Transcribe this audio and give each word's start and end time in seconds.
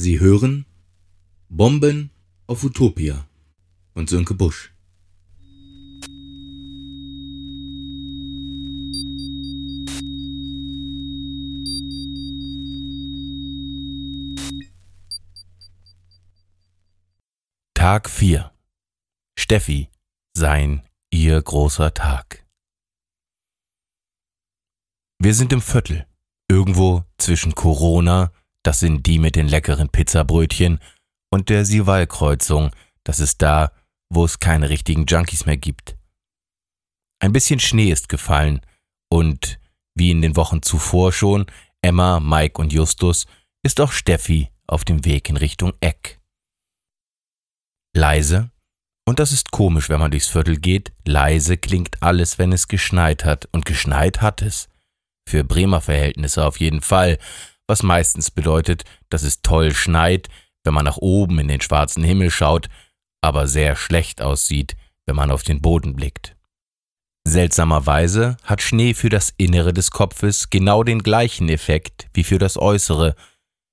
Sie 0.00 0.20
hören 0.20 0.64
Bomben 1.48 2.12
auf 2.46 2.62
Utopia 2.62 3.28
von 3.94 4.06
Sönke 4.06 4.32
Busch. 4.32 4.72
Tag 17.74 18.08
4 18.08 18.52
Steffi, 19.36 19.88
sein, 20.32 20.86
ihr 21.10 21.42
großer 21.42 21.92
Tag. 21.92 22.46
Wir 25.18 25.34
sind 25.34 25.52
im 25.52 25.60
Viertel, 25.60 26.06
irgendwo 26.48 27.04
zwischen 27.16 27.56
Corona, 27.56 28.30
das 28.64 28.80
sind 28.80 29.06
die 29.06 29.18
mit 29.18 29.36
den 29.36 29.48
leckeren 29.48 29.88
Pizzabrötchen, 29.88 30.80
und 31.30 31.50
der 31.50 31.64
Sival-Kreuzung, 31.64 32.70
das 33.04 33.20
ist 33.20 33.42
da, 33.42 33.72
wo 34.10 34.24
es 34.24 34.40
keine 34.40 34.70
richtigen 34.70 35.04
Junkies 35.06 35.46
mehr 35.46 35.58
gibt. 35.58 35.96
Ein 37.20 37.32
bisschen 37.32 37.60
Schnee 37.60 37.90
ist 37.90 38.08
gefallen 38.08 38.60
und, 39.10 39.60
wie 39.94 40.10
in 40.10 40.22
den 40.22 40.36
Wochen 40.36 40.62
zuvor 40.62 41.12
schon, 41.12 41.46
Emma, 41.82 42.20
Mike 42.20 42.60
und 42.60 42.72
Justus, 42.72 43.26
ist 43.62 43.80
auch 43.80 43.92
Steffi 43.92 44.50
auf 44.66 44.84
dem 44.84 45.04
Weg 45.04 45.28
in 45.28 45.36
Richtung 45.36 45.72
Eck. 45.80 46.20
Leise, 47.94 48.50
und 49.08 49.18
das 49.18 49.32
ist 49.32 49.50
komisch, 49.50 49.88
wenn 49.88 50.00
man 50.00 50.10
durchs 50.10 50.28
Viertel 50.28 50.58
geht, 50.58 50.92
leise 51.06 51.56
klingt 51.56 52.02
alles, 52.02 52.38
wenn 52.38 52.52
es 52.52 52.68
geschneit 52.68 53.24
hat, 53.24 53.48
und 53.52 53.64
geschneit 53.64 54.20
hat 54.20 54.42
es. 54.42 54.68
Für 55.26 55.44
Bremer 55.44 55.80
Verhältnisse 55.80 56.44
auf 56.44 56.60
jeden 56.60 56.82
Fall, 56.82 57.18
was 57.68 57.82
meistens 57.82 58.30
bedeutet, 58.30 58.84
dass 59.10 59.22
es 59.22 59.42
toll 59.42 59.74
schneit, 59.74 60.28
wenn 60.64 60.74
man 60.74 60.84
nach 60.84 60.96
oben 60.96 61.38
in 61.38 61.48
den 61.48 61.60
schwarzen 61.60 62.02
Himmel 62.02 62.30
schaut, 62.30 62.68
aber 63.20 63.46
sehr 63.46 63.76
schlecht 63.76 64.20
aussieht, 64.20 64.76
wenn 65.06 65.16
man 65.16 65.30
auf 65.30 65.42
den 65.42 65.60
Boden 65.60 65.94
blickt. 65.94 66.34
Seltsamerweise 67.26 68.36
hat 68.42 68.62
Schnee 68.62 68.94
für 68.94 69.10
das 69.10 69.34
Innere 69.36 69.72
des 69.72 69.90
Kopfes 69.90 70.50
genau 70.50 70.82
den 70.82 71.02
gleichen 71.02 71.48
Effekt 71.48 72.08
wie 72.14 72.24
für 72.24 72.38
das 72.38 72.56
Äußere, 72.56 73.14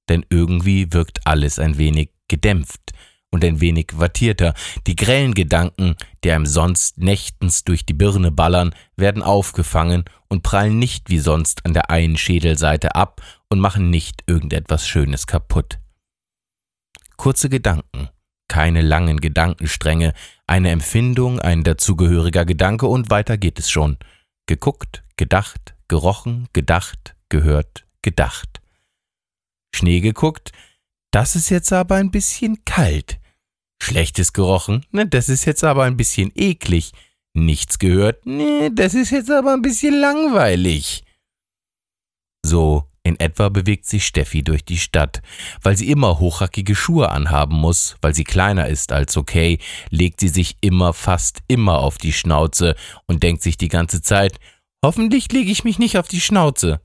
denn 0.09 0.25
irgendwie 0.30 0.91
wirkt 0.91 1.25
alles 1.25 1.57
ein 1.57 1.77
wenig 1.77 2.09
gedämpft 2.27 2.91
und 3.36 3.44
ein 3.44 3.59
wenig 3.59 3.88
wattierter. 3.95 4.53
Die 4.88 4.95
grellen 4.95 5.33
Gedanken, 5.33 5.95
die 6.23 6.31
einem 6.31 6.45
sonst 6.45 6.97
nächtens 6.97 7.66
durch 7.66 7.86
die 7.86 7.94
Birne 7.94 8.31
ballern, 8.31 8.73
werden 8.95 9.22
aufgefangen 9.22 10.05
und 10.30 10.42
prallen 10.42 10.80
nicht 10.80 11.09
wie 11.09 11.19
sonst 11.19 11.66
an 11.66 11.73
der 11.73 11.89
einen 11.89 12.17
Schädelseite 12.17 12.95
ab 12.95 13.22
und 13.50 13.59
machen 13.59 13.89
nicht 13.89 14.23
irgendetwas 14.25 14.88
Schönes 14.88 15.27
kaputt. 15.27 15.80
Kurze 17.17 17.50
Gedanken, 17.50 18.08
keine 18.47 18.81
langen 18.81 19.19
Gedankenstränge, 19.19 20.14
eine 20.47 20.70
Empfindung, 20.70 21.42
ein 21.42 21.66
dazugehöriger 21.66 22.45
Gedanke 22.45 22.88
und 22.88 23.09
weiter 23.09 23.38
geht 23.38 23.59
es 23.59 23.70
schon. 23.70 23.97
Geguckt, 24.47 25.03
gedacht, 25.17 25.75
gerochen, 25.89 26.47
gedacht, 26.53 27.16
gehört, 27.27 27.86
gedacht. 28.02 28.61
Schnee 29.75 29.99
geguckt, 29.99 30.53
das 31.11 31.36
ist 31.36 31.49
jetzt 31.49 31.73
aber 31.73 31.95
ein 31.95 32.11
bisschen 32.11 32.64
kalt. 32.64 33.20
Schlechtes 33.86 34.33
gerochen, 34.33 34.86
ne, 34.91 35.08
das 35.08 35.30
ist 35.30 35.45
jetzt 35.45 35.64
aber 35.64 35.83
ein 35.83 35.97
bisschen 35.97 36.31
eklig. 36.36 36.91
Nichts 37.33 37.80
gehört, 37.80 38.25
ne, 38.25 38.72
das 38.72 38.94
ist 38.94 39.11
jetzt 39.11 39.31
aber 39.31 39.53
ein 39.53 39.61
bisschen 39.61 39.94
langweilig. 39.94 41.03
So 42.45 42.86
in 43.05 43.19
etwa 43.19 43.50
bewegt 43.50 43.86
sich 43.86 44.03
Steffi 44.05 44.44
durch 44.44 44.66
die 44.66 44.80
Stadt. 44.80 45.22
Weil 45.61 45.77
sie 45.77 45.92
immer 45.92 46.17
hochhackige 46.17 46.73
Schuhe 46.73 47.09
anhaben 47.11 47.55
muss, 47.55 47.97
weil 48.02 48.16
sie 48.16 48.23
kleiner 48.23 48.67
ist 48.67 48.92
als 48.92 49.15
okay, 49.15 49.59
legt 49.92 50.20
sie 50.20 50.27
sich 50.27 50.58
immer 50.61 50.92
fast 50.92 51.42
immer 51.48 51.80
auf 51.80 51.99
die 51.99 52.14
Schnauze 52.14 52.76
und 53.05 53.21
denkt 53.21 53.43
sich 53.43 53.58
die 53.58 53.67
ganze 53.67 54.02
Zeit, 54.02 54.39
hoffentlich 54.83 55.32
lege 55.32 55.52
ich 55.52 55.64
mich 55.64 55.77
nicht 55.77 55.99
auf 55.99 56.08
die 56.08 56.20
Schnauze. 56.20 56.82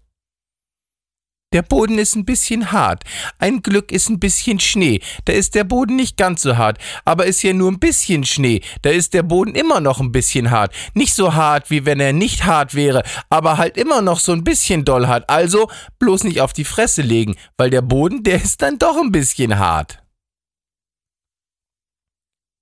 Der 1.52 1.62
Boden 1.62 1.98
ist 1.98 2.14
ein 2.14 2.24
bisschen 2.24 2.70
hart. 2.70 3.02
Ein 3.40 3.60
Glück 3.60 3.90
ist 3.90 4.08
ein 4.08 4.20
bisschen 4.20 4.60
Schnee. 4.60 5.00
Da 5.24 5.32
ist 5.32 5.56
der 5.56 5.64
Boden 5.64 5.96
nicht 5.96 6.16
ganz 6.16 6.42
so 6.42 6.56
hart. 6.56 6.78
Aber 7.04 7.26
ist 7.26 7.42
ja 7.42 7.52
nur 7.52 7.72
ein 7.72 7.80
bisschen 7.80 8.22
Schnee. 8.22 8.60
Da 8.82 8.90
ist 8.90 9.14
der 9.14 9.24
Boden 9.24 9.56
immer 9.56 9.80
noch 9.80 9.98
ein 9.98 10.12
bisschen 10.12 10.52
hart. 10.52 10.72
Nicht 10.94 11.12
so 11.12 11.34
hart, 11.34 11.68
wie 11.68 11.84
wenn 11.84 11.98
er 11.98 12.12
nicht 12.12 12.44
hart 12.44 12.76
wäre, 12.76 13.02
aber 13.30 13.58
halt 13.58 13.76
immer 13.78 14.00
noch 14.00 14.20
so 14.20 14.30
ein 14.30 14.44
bisschen 14.44 14.84
doll 14.84 15.08
hart. 15.08 15.28
Also 15.28 15.68
bloß 15.98 16.22
nicht 16.22 16.40
auf 16.40 16.52
die 16.52 16.64
Fresse 16.64 17.02
legen, 17.02 17.34
weil 17.56 17.70
der 17.70 17.82
Boden, 17.82 18.22
der 18.22 18.40
ist 18.40 18.62
dann 18.62 18.78
doch 18.78 18.96
ein 18.96 19.10
bisschen 19.10 19.58
hart. 19.58 20.00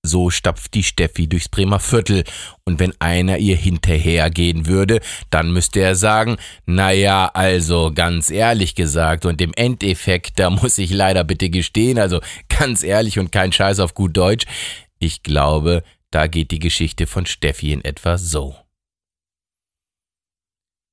So 0.07 0.31
stapft 0.31 0.75
die 0.75 0.85
Steffi 0.85 1.29
durchs 1.29 1.49
Bremer 1.49 1.81
Viertel, 1.81 2.25
und 2.65 2.79
wenn 2.79 2.93
einer 3.01 3.39
ihr 3.39 3.57
hinterhergehen 3.57 4.67
würde, 4.67 5.01
dann 5.31 5.53
müsste 5.53 5.81
er 5.81 5.97
sagen, 5.97 6.37
na 6.67 6.93
ja, 6.93 7.27
also 7.35 7.93
ganz 7.93 8.31
ehrlich 8.31 8.75
gesagt, 8.75 9.27
und 9.27 9.41
im 9.41 9.53
Endeffekt, 9.55 10.39
da 10.39 10.51
muss 10.51 10.79
ich 10.79 10.91
leider 10.91 11.25
bitte 11.25 11.51
gestehen, 11.51 11.99
also 11.99 12.21
ganz 12.49 12.83
ehrlich 12.83 13.19
und 13.19 13.33
kein 13.33 13.53
Scheiß 13.53 13.81
auf 13.81 13.95
gut 13.95 14.17
Deutsch, 14.17 14.47
ich 14.99 15.23
glaube, 15.23 15.83
da 16.11 16.27
geht 16.27 16.53
die 16.53 16.59
Geschichte 16.61 17.07
von 17.07 17.27
Steffi 17.27 17.73
in 17.73 17.85
etwa 17.85 18.19
so. 18.19 18.57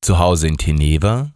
Zu 0.01 0.19
Hause 0.19 0.47
in 0.47 0.57
Teneva, 0.57 1.31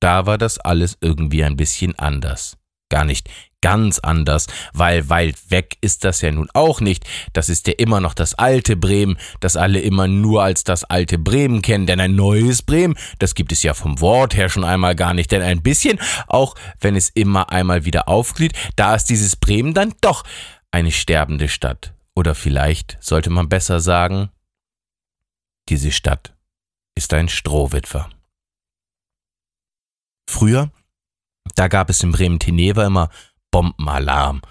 da 0.00 0.26
war 0.26 0.38
das 0.38 0.58
alles 0.58 0.98
irgendwie 1.00 1.44
ein 1.44 1.56
bisschen 1.56 1.98
anders. 1.98 2.56
Gar 2.92 3.06
nicht 3.06 3.30
ganz 3.62 4.00
anders, 4.00 4.48
weil 4.74 5.08
weit 5.08 5.50
weg 5.50 5.78
ist 5.80 6.04
das 6.04 6.20
ja 6.20 6.30
nun 6.30 6.50
auch 6.52 6.82
nicht. 6.82 7.06
Das 7.32 7.48
ist 7.48 7.66
ja 7.66 7.72
immer 7.78 8.00
noch 8.00 8.12
das 8.12 8.34
alte 8.34 8.76
Bremen, 8.76 9.16
das 9.40 9.56
alle 9.56 9.80
immer 9.80 10.08
nur 10.08 10.42
als 10.42 10.62
das 10.64 10.84
alte 10.84 11.18
Bremen 11.18 11.62
kennen, 11.62 11.86
denn 11.86 12.00
ein 12.00 12.14
neues 12.14 12.60
Bremen, 12.60 12.98
das 13.18 13.34
gibt 13.34 13.50
es 13.50 13.62
ja 13.62 13.72
vom 13.72 14.02
Wort 14.02 14.36
her 14.36 14.50
schon 14.50 14.64
einmal 14.64 14.94
gar 14.94 15.14
nicht, 15.14 15.32
denn 15.32 15.40
ein 15.40 15.62
bisschen, 15.62 15.98
auch 16.26 16.54
wenn 16.80 16.96
es 16.96 17.08
immer 17.08 17.50
einmal 17.50 17.86
wieder 17.86 18.08
aufglieht, 18.08 18.52
da 18.76 18.94
ist 18.94 19.06
dieses 19.06 19.36
Bremen 19.36 19.72
dann 19.72 19.94
doch 20.02 20.24
eine 20.70 20.92
sterbende 20.92 21.48
Stadt. 21.48 21.94
Oder 22.14 22.34
vielleicht 22.34 22.98
sollte 23.00 23.30
man 23.30 23.48
besser 23.48 23.80
sagen, 23.80 24.28
diese 25.70 25.92
Stadt 25.92 26.34
ist 26.94 27.14
ein 27.14 27.30
Strohwitwer. 27.30 28.10
Früher, 30.28 30.70
da 31.54 31.68
gab 31.68 31.90
es 31.90 32.02
in 32.02 32.12
Bremen-Teneva 32.12 32.86
immer 32.86 33.10
Bombenalarm. 33.50 34.42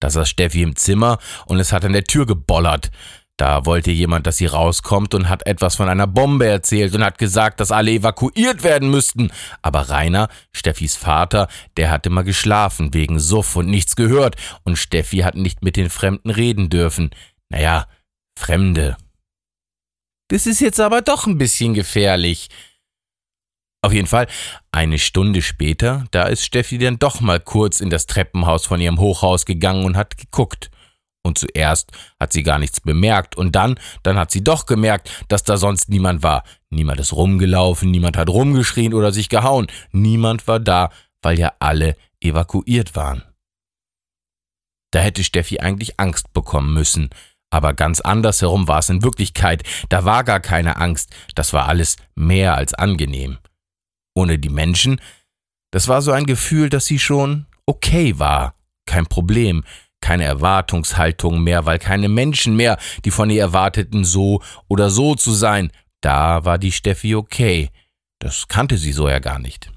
Da 0.00 0.10
saß 0.10 0.28
Steffi 0.28 0.62
im 0.62 0.76
Zimmer 0.76 1.18
und 1.46 1.58
es 1.58 1.72
hat 1.72 1.84
an 1.84 1.92
der 1.92 2.04
Tür 2.04 2.26
gebollert. 2.26 2.90
Da 3.38 3.66
wollte 3.66 3.90
jemand, 3.90 4.26
dass 4.26 4.38
sie 4.38 4.46
rauskommt 4.46 5.14
und 5.14 5.28
hat 5.28 5.46
etwas 5.46 5.76
von 5.76 5.90
einer 5.90 6.06
Bombe 6.06 6.46
erzählt 6.46 6.94
und 6.94 7.04
hat 7.04 7.18
gesagt, 7.18 7.60
dass 7.60 7.70
alle 7.70 7.90
evakuiert 7.90 8.62
werden 8.62 8.90
müssten. 8.90 9.30
Aber 9.60 9.90
Rainer, 9.90 10.28
Steffis 10.52 10.96
Vater, 10.96 11.48
der 11.76 11.90
hatte 11.90 12.08
mal 12.08 12.24
geschlafen 12.24 12.94
wegen 12.94 13.20
Suff 13.20 13.56
und 13.56 13.68
nichts 13.68 13.94
gehört 13.94 14.36
und 14.64 14.76
Steffi 14.76 15.18
hat 15.18 15.34
nicht 15.34 15.62
mit 15.62 15.76
den 15.76 15.90
Fremden 15.90 16.30
reden 16.30 16.70
dürfen. 16.70 17.10
Naja, 17.50 17.86
Fremde. 18.38 18.96
Das 20.28 20.46
ist 20.46 20.60
jetzt 20.60 20.80
aber 20.80 21.02
doch 21.02 21.26
ein 21.26 21.38
bisschen 21.38 21.74
gefährlich. 21.74 22.48
Auf 23.86 23.92
jeden 23.92 24.08
Fall, 24.08 24.26
eine 24.72 24.98
Stunde 24.98 25.42
später, 25.42 26.06
da 26.10 26.24
ist 26.24 26.44
Steffi 26.44 26.76
dann 26.76 26.98
doch 26.98 27.20
mal 27.20 27.38
kurz 27.38 27.80
in 27.80 27.88
das 27.88 28.06
Treppenhaus 28.06 28.66
von 28.66 28.80
ihrem 28.80 28.98
Hochhaus 28.98 29.46
gegangen 29.46 29.84
und 29.84 29.96
hat 29.96 30.18
geguckt. 30.18 30.72
Und 31.22 31.38
zuerst 31.38 31.92
hat 32.18 32.32
sie 32.32 32.42
gar 32.42 32.58
nichts 32.58 32.80
bemerkt 32.80 33.36
und 33.36 33.54
dann, 33.54 33.78
dann 34.02 34.18
hat 34.18 34.32
sie 34.32 34.42
doch 34.42 34.66
gemerkt, 34.66 35.24
dass 35.28 35.44
da 35.44 35.56
sonst 35.56 35.88
niemand 35.88 36.24
war. 36.24 36.42
Niemand 36.68 36.98
ist 36.98 37.12
rumgelaufen, 37.12 37.92
niemand 37.92 38.16
hat 38.16 38.28
rumgeschrien 38.28 38.92
oder 38.92 39.12
sich 39.12 39.28
gehauen. 39.28 39.68
Niemand 39.92 40.48
war 40.48 40.58
da, 40.58 40.90
weil 41.22 41.38
ja 41.38 41.52
alle 41.60 41.94
evakuiert 42.20 42.96
waren. 42.96 43.22
Da 44.90 44.98
hätte 44.98 45.22
Steffi 45.22 45.60
eigentlich 45.60 46.00
Angst 46.00 46.32
bekommen 46.32 46.74
müssen. 46.74 47.10
Aber 47.50 47.72
ganz 47.72 48.00
andersherum 48.00 48.66
war 48.66 48.80
es 48.80 48.88
in 48.88 49.04
Wirklichkeit. 49.04 49.62
Da 49.90 50.04
war 50.04 50.24
gar 50.24 50.40
keine 50.40 50.78
Angst. 50.78 51.14
Das 51.36 51.52
war 51.52 51.68
alles 51.68 51.96
mehr 52.16 52.56
als 52.56 52.74
angenehm 52.74 53.38
ohne 54.16 54.38
die 54.38 54.48
Menschen, 54.48 55.00
das 55.70 55.88
war 55.88 56.02
so 56.02 56.10
ein 56.10 56.26
Gefühl, 56.26 56.70
dass 56.70 56.86
sie 56.86 56.98
schon 56.98 57.46
okay 57.66 58.18
war, 58.18 58.54
kein 58.86 59.06
Problem, 59.06 59.64
keine 60.00 60.24
Erwartungshaltung 60.24 61.42
mehr, 61.42 61.66
weil 61.66 61.78
keine 61.78 62.08
Menschen 62.08 62.56
mehr, 62.56 62.78
die 63.04 63.10
von 63.10 63.30
ihr 63.30 63.40
erwarteten, 63.40 64.04
so 64.04 64.42
oder 64.68 64.90
so 64.90 65.14
zu 65.14 65.32
sein. 65.32 65.70
Da 66.00 66.44
war 66.44 66.58
die 66.58 66.72
Steffi 66.72 67.14
okay. 67.14 67.70
Das 68.20 68.48
kannte 68.48 68.78
sie 68.78 68.92
so 68.92 69.08
ja 69.08 69.18
gar 69.18 69.38
nicht. 69.38 69.70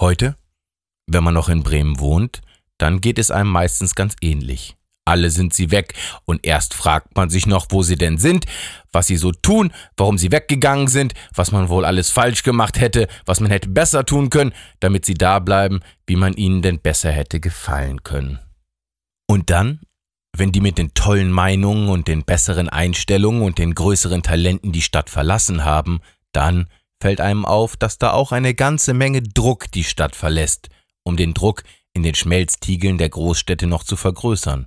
Heute, 0.00 0.36
wenn 1.06 1.24
man 1.24 1.34
noch 1.34 1.48
in 1.48 1.62
Bremen 1.62 1.98
wohnt, 2.00 2.42
dann 2.78 3.00
geht 3.00 3.18
es 3.18 3.30
einem 3.30 3.50
meistens 3.50 3.94
ganz 3.94 4.16
ähnlich. 4.20 4.76
Alle 5.06 5.30
sind 5.30 5.52
sie 5.52 5.70
weg, 5.70 5.94
und 6.24 6.46
erst 6.46 6.72
fragt 6.72 7.14
man 7.14 7.28
sich 7.28 7.46
noch, 7.46 7.66
wo 7.70 7.82
sie 7.82 7.96
denn 7.96 8.16
sind, 8.16 8.46
was 8.90 9.06
sie 9.06 9.16
so 9.16 9.32
tun, 9.32 9.72
warum 9.96 10.16
sie 10.16 10.32
weggegangen 10.32 10.88
sind, 10.88 11.12
was 11.34 11.52
man 11.52 11.68
wohl 11.68 11.84
alles 11.84 12.10
falsch 12.10 12.42
gemacht 12.42 12.80
hätte, 12.80 13.08
was 13.26 13.40
man 13.40 13.50
hätte 13.50 13.68
besser 13.68 14.06
tun 14.06 14.30
können, 14.30 14.54
damit 14.80 15.04
sie 15.04 15.14
da 15.14 15.40
bleiben, 15.40 15.80
wie 16.06 16.16
man 16.16 16.32
ihnen 16.34 16.62
denn 16.62 16.80
besser 16.80 17.10
hätte 17.10 17.38
gefallen 17.38 18.02
können. 18.02 18.38
Und 19.26 19.50
dann, 19.50 19.80
wenn 20.36 20.52
die 20.52 20.60
mit 20.60 20.78
den 20.78 20.94
tollen 20.94 21.30
Meinungen 21.30 21.88
und 21.90 22.08
den 22.08 22.24
besseren 22.24 22.68
Einstellungen 22.68 23.42
und 23.42 23.58
den 23.58 23.74
größeren 23.74 24.22
Talenten 24.22 24.72
die 24.72 24.82
Stadt 24.82 25.10
verlassen 25.10 25.64
haben, 25.64 26.00
dann 26.32 26.68
fällt 27.00 27.20
einem 27.20 27.44
auf, 27.44 27.76
dass 27.76 27.98
da 27.98 28.12
auch 28.12 28.32
eine 28.32 28.54
ganze 28.54 28.94
Menge 28.94 29.22
Druck 29.22 29.70
die 29.70 29.84
Stadt 29.84 30.16
verlässt, 30.16 30.70
um 31.02 31.16
den 31.16 31.34
Druck 31.34 31.62
in 31.92 32.02
den 32.02 32.14
Schmelztiegeln 32.14 32.96
der 32.96 33.10
Großstädte 33.10 33.66
noch 33.66 33.84
zu 33.84 33.96
vergrößern. 33.96 34.66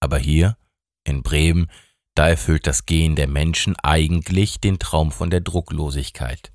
Aber 0.00 0.18
hier, 0.18 0.56
in 1.04 1.22
Bremen, 1.22 1.70
da 2.14 2.28
erfüllt 2.28 2.66
das 2.66 2.86
Gehen 2.86 3.14
der 3.14 3.28
Menschen 3.28 3.76
eigentlich 3.82 4.60
den 4.60 4.78
Traum 4.78 5.12
von 5.12 5.30
der 5.30 5.40
Drucklosigkeit. 5.40 6.52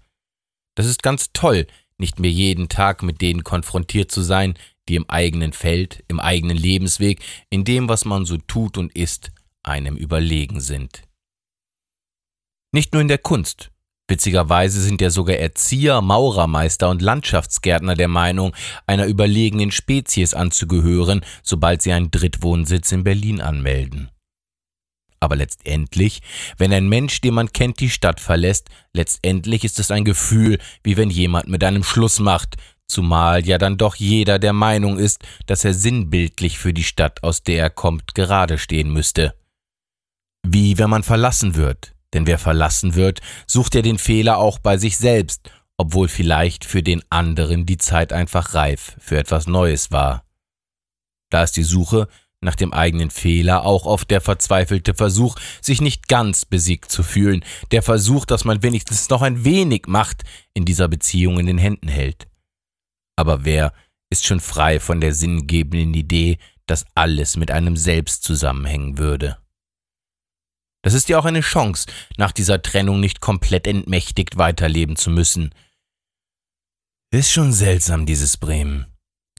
Das 0.76 0.86
ist 0.86 1.04
ganz 1.04 1.32
toll, 1.34 1.68
nicht 1.98 2.20
mehr 2.20 2.32
jeden 2.32 2.68
Tag 2.68 3.04
mit 3.04 3.22
denen 3.22 3.44
konfrontiert 3.44 4.12
zu 4.12 4.22
sein, 4.22 4.58
die 4.90 4.96
im 4.96 5.10
eigenen 5.10 5.54
Feld, 5.54 6.04
im 6.08 6.20
eigenen 6.20 6.58
Lebensweg, 6.58 7.22
in 7.50 7.64
dem, 7.64 7.88
was 7.88 8.06
man 8.06 8.26
so 8.26 8.38
tut 8.38 8.78
und 8.78 8.96
ist, 8.96 9.32
einem 9.64 9.96
überlegen 9.96 10.60
sind. 10.60 11.04
Nicht 12.74 12.94
nur 12.94 13.02
in 13.02 13.08
der 13.08 13.20
Kunst. 13.20 13.72
Witzigerweise 14.12 14.82
sind 14.82 15.00
ja 15.00 15.10
sogar 15.10 15.38
Erzieher, 15.38 16.02
Maurermeister 16.02 16.90
und 16.90 17.02
Landschaftsgärtner 17.02 17.96
der 17.96 18.10
Meinung, 18.10 18.54
einer 18.86 19.06
überlegenen 19.06 19.72
Spezies 19.72 20.34
anzugehören, 20.34 21.22
sobald 21.44 21.82
sie 21.82 21.94
einen 21.94 22.12
Drittwohnsitz 22.12 22.92
in 22.92 23.06
Berlin 23.06 23.40
anmelden. 23.40 24.12
Aber 25.22 25.38
letztendlich, 25.38 26.22
wenn 26.58 26.74
ein 26.74 26.90
Mensch, 26.90 27.22
den 27.22 27.36
man 27.36 27.54
kennt, 27.54 27.80
die 27.80 27.90
Stadt 27.90 28.20
verlässt, 28.20 28.68
letztendlich 28.92 29.64
ist 29.64 29.80
es 29.80 29.92
ein 29.92 30.04
Gefühl, 30.04 30.60
wie 30.84 30.98
wenn 30.98 31.10
jemand 31.10 31.48
mit 31.48 31.64
einem 31.64 31.86
Schluss 31.86 32.20
macht, 32.20 32.58
zumal 32.88 33.48
ja 33.48 33.58
dann 33.58 33.78
doch 33.78 33.96
jeder 33.96 34.40
der 34.40 34.52
Meinung 34.52 35.00
ist, 35.00 35.24
dass 35.46 35.64
er 35.64 35.74
sinnbildlich 35.74 36.60
für 36.60 36.74
die 36.74 36.84
Stadt, 36.84 37.24
aus 37.24 37.44
der 37.44 37.60
er 37.60 37.70
kommt, 37.70 38.14
gerade 38.14 38.58
stehen 38.58 38.92
müsste. 38.92 39.34
Wie 40.46 40.78
wenn 40.78 40.90
man 40.90 41.04
verlassen 41.04 41.56
wird, 41.56 41.94
denn 42.14 42.28
wer 42.28 42.38
verlassen 42.38 42.96
wird, 42.96 43.22
sucht 43.48 43.76
ja 43.76 43.82
den 43.82 43.98
Fehler 43.98 44.38
auch 44.38 44.60
bei 44.60 44.78
sich 44.78 44.98
selbst, 44.98 45.52
obwohl 45.78 46.08
vielleicht 46.08 46.66
für 46.66 46.84
den 46.84 47.02
anderen 47.10 47.66
die 47.66 47.78
Zeit 47.78 48.14
einfach 48.14 48.54
reif 48.54 48.96
für 49.00 49.18
etwas 49.18 49.48
Neues 49.48 49.92
war. 49.92 50.26
Da 51.30 51.44
ist 51.44 51.58
die 51.58 51.64
Suche 51.64 52.08
nach 52.42 52.56
dem 52.56 52.74
eigenen 52.74 53.12
Fehler 53.12 53.64
auch 53.64 53.86
oft 53.86 54.10
der 54.10 54.20
verzweifelte 54.20 54.94
Versuch, 54.94 55.36
sich 55.62 55.80
nicht 55.80 56.08
ganz 56.08 56.46
besiegt 56.46 56.92
zu 56.92 57.04
fühlen, 57.04 57.46
der 57.72 57.84
Versuch, 57.84 58.26
dass 58.26 58.46
man 58.46 58.64
wenigstens 58.64 59.10
noch 59.10 59.22
ein 59.22 59.46
wenig 59.46 59.84
Macht 59.88 60.24
in 60.54 60.66
dieser 60.66 60.88
Beziehung 60.88 61.40
in 61.40 61.46
den 61.46 61.60
Händen 61.60 61.88
hält. 61.88 62.28
Aber 63.16 63.46
wer 63.46 63.74
ist 64.10 64.26
schon 64.26 64.40
frei 64.40 64.80
von 64.80 65.00
der 65.00 65.14
sinngebenden 65.14 65.94
Idee, 65.94 66.38
dass 66.66 66.86
alles 66.96 67.38
mit 67.38 67.52
einem 67.52 67.78
selbst 67.78 68.24
zusammenhängen 68.24 68.98
würde? 68.98 69.41
Das 70.84 70.94
ist 70.94 71.10
ja 71.10 71.20
auch 71.20 71.26
eine 71.26 71.42
Chance, 71.42 71.88
nach 72.18 72.32
dieser 72.32 72.62
Trennung 72.62 73.00
nicht 73.00 73.22
komplett 73.22 73.68
entmächtigt 73.68 74.38
weiterleben 74.38 74.96
zu 74.96 75.10
müssen. 75.10 75.54
Ist 77.14 77.32
schon 77.32 77.54
seltsam, 77.54 78.06
dieses 78.06 78.38
Bremen, 78.38 78.86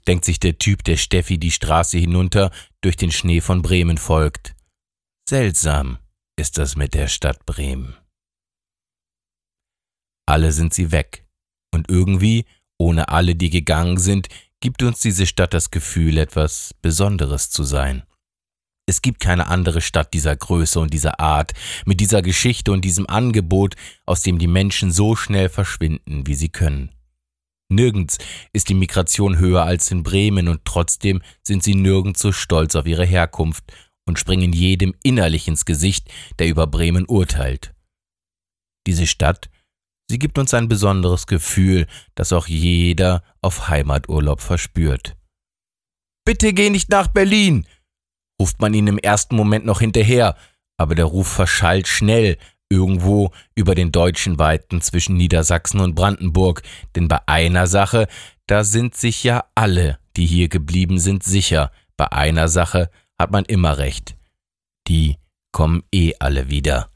denkt 0.07 0.25
sich 0.25 0.39
der 0.39 0.57
Typ, 0.57 0.83
der 0.83 0.97
Steffi 0.97 1.37
die 1.37 1.51
Straße 1.51 1.97
hinunter 1.97 2.51
durch 2.81 2.95
den 2.95 3.11
Schnee 3.11 3.41
von 3.41 3.61
Bremen 3.61 3.97
folgt. 3.97 4.55
Seltsam 5.27 5.99
ist 6.37 6.57
das 6.57 6.75
mit 6.75 6.93
der 6.93 7.07
Stadt 7.07 7.45
Bremen. 7.45 7.95
Alle 10.25 10.51
sind 10.51 10.73
sie 10.73 10.91
weg, 10.91 11.25
und 11.73 11.89
irgendwie, 11.89 12.45
ohne 12.77 13.09
alle, 13.09 13.35
die 13.35 13.49
gegangen 13.49 13.97
sind, 13.97 14.29
gibt 14.61 14.81
uns 14.83 15.01
diese 15.01 15.25
Stadt 15.25 15.53
das 15.53 15.71
Gefühl, 15.71 16.17
etwas 16.17 16.73
Besonderes 16.81 17.49
zu 17.49 17.63
sein. 17.63 18.03
Es 18.85 19.01
gibt 19.01 19.21
keine 19.21 19.47
andere 19.47 19.79
Stadt 19.81 20.13
dieser 20.13 20.35
Größe 20.35 20.79
und 20.79 20.93
dieser 20.93 21.19
Art, 21.19 21.53
mit 21.85 22.01
dieser 22.01 22.21
Geschichte 22.21 22.71
und 22.71 22.83
diesem 22.83 23.07
Angebot, 23.07 23.75
aus 24.05 24.23
dem 24.23 24.39
die 24.39 24.47
Menschen 24.47 24.91
so 24.91 25.15
schnell 25.15 25.47
verschwinden, 25.47 26.27
wie 26.27 26.35
sie 26.35 26.49
können. 26.49 26.91
Nirgends 27.69 28.17
ist 28.51 28.69
die 28.69 28.73
Migration 28.73 29.39
höher 29.39 29.63
als 29.63 29.89
in 29.89 30.03
Bremen 30.03 30.47
und 30.47 30.65
trotzdem 30.65 31.21
sind 31.43 31.63
sie 31.63 31.75
nirgends 31.75 32.21
so 32.21 32.31
stolz 32.31 32.75
auf 32.75 32.85
ihre 32.85 33.05
Herkunft 33.05 33.63
und 34.05 34.19
springen 34.19 34.51
jedem 34.51 34.93
innerlich 35.01 35.47
ins 35.47 35.65
Gesicht, 35.65 36.09
der 36.39 36.47
über 36.47 36.67
Bremen 36.67 37.05
urteilt. 37.05 37.73
Diese 38.85 39.07
Stadt, 39.07 39.49
sie 40.09 40.19
gibt 40.19 40.37
uns 40.37 40.53
ein 40.53 40.67
besonderes 40.67 41.25
Gefühl, 41.25 41.87
das 42.15 42.33
auch 42.33 42.47
jeder 42.47 43.23
auf 43.41 43.69
Heimaturlaub 43.69 44.41
verspürt. 44.41 45.15
Bitte 46.25 46.53
geh 46.53 46.69
nicht 46.69 46.89
nach 46.89 47.07
Berlin, 47.07 47.65
ruft 48.43 48.59
man 48.59 48.73
ihn 48.73 48.87
im 48.87 48.97
ersten 48.97 49.37
Moment 49.37 49.65
noch 49.65 49.79
hinterher, 49.79 50.35
aber 50.75 50.95
der 50.95 51.05
Ruf 51.05 51.29
verschallt 51.29 51.87
schnell 51.87 52.37
irgendwo 52.69 53.31
über 53.55 53.73
den 53.73 53.93
deutschen 53.93 54.37
Weiten 54.37 54.81
zwischen 54.81 55.15
Niedersachsen 55.15 55.79
und 55.79 55.95
Brandenburg, 55.95 56.61
denn 56.93 57.07
bei 57.07 57.19
einer 57.25 57.67
Sache, 57.67 58.05
da 58.45 58.65
sind 58.65 58.95
sich 58.95 59.23
ja 59.23 59.45
alle, 59.55 59.97
die 60.17 60.25
hier 60.25 60.49
geblieben 60.49 60.99
sind, 60.99 61.23
sicher, 61.23 61.71
bei 61.95 62.11
einer 62.11 62.49
Sache 62.49 62.89
hat 63.17 63.31
man 63.31 63.45
immer 63.45 63.77
recht. 63.77 64.17
Die 64.89 65.15
kommen 65.53 65.83
eh 65.93 66.11
alle 66.19 66.49
wieder. 66.49 66.89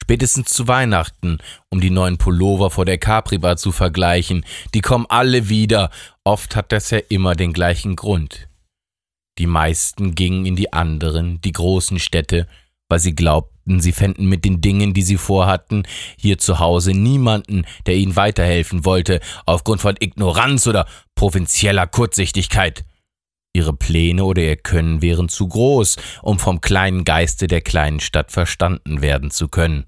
Spätestens 0.00 0.50
zu 0.50 0.68
Weihnachten, 0.68 1.38
um 1.68 1.80
die 1.80 1.90
neuen 1.90 2.16
Pullover 2.16 2.70
vor 2.70 2.84
der 2.84 2.98
Capri-Bar 2.98 3.56
zu 3.56 3.72
vergleichen, 3.72 4.46
die 4.72 4.82
kommen 4.82 5.06
alle 5.08 5.48
wieder, 5.48 5.90
oft 6.22 6.54
hat 6.54 6.70
das 6.70 6.90
ja 6.90 6.98
immer 7.08 7.34
den 7.34 7.52
gleichen 7.52 7.96
Grund. 7.96 8.47
Die 9.38 9.46
meisten 9.46 10.14
gingen 10.14 10.46
in 10.46 10.56
die 10.56 10.72
anderen, 10.72 11.40
die 11.40 11.52
großen 11.52 11.98
Städte, 11.98 12.48
weil 12.88 12.98
sie 12.98 13.14
glaubten, 13.14 13.80
sie 13.80 13.92
fänden 13.92 14.28
mit 14.28 14.44
den 14.44 14.60
Dingen, 14.60 14.94
die 14.94 15.02
sie 15.02 15.16
vorhatten, 15.16 15.84
hier 16.18 16.38
zu 16.38 16.58
Hause 16.58 16.92
niemanden, 16.92 17.64
der 17.86 17.94
ihnen 17.94 18.16
weiterhelfen 18.16 18.84
wollte, 18.84 19.20
aufgrund 19.46 19.80
von 19.80 19.94
Ignoranz 20.00 20.66
oder 20.66 20.86
provinzieller 21.14 21.86
Kurzsichtigkeit. 21.86 22.84
Ihre 23.54 23.72
Pläne 23.72 24.24
oder 24.24 24.42
ihr 24.42 24.56
Können 24.56 25.02
wären 25.02 25.28
zu 25.28 25.48
groß, 25.48 25.96
um 26.22 26.38
vom 26.38 26.60
kleinen 26.60 27.04
Geiste 27.04 27.46
der 27.46 27.60
kleinen 27.60 28.00
Stadt 28.00 28.32
verstanden 28.32 29.02
werden 29.02 29.30
zu 29.30 29.48
können. 29.48 29.84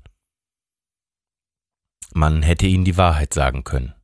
Man 2.12 2.42
hätte 2.42 2.66
ihnen 2.66 2.84
die 2.84 2.96
Wahrheit 2.96 3.34
sagen 3.34 3.64
können. 3.64 3.94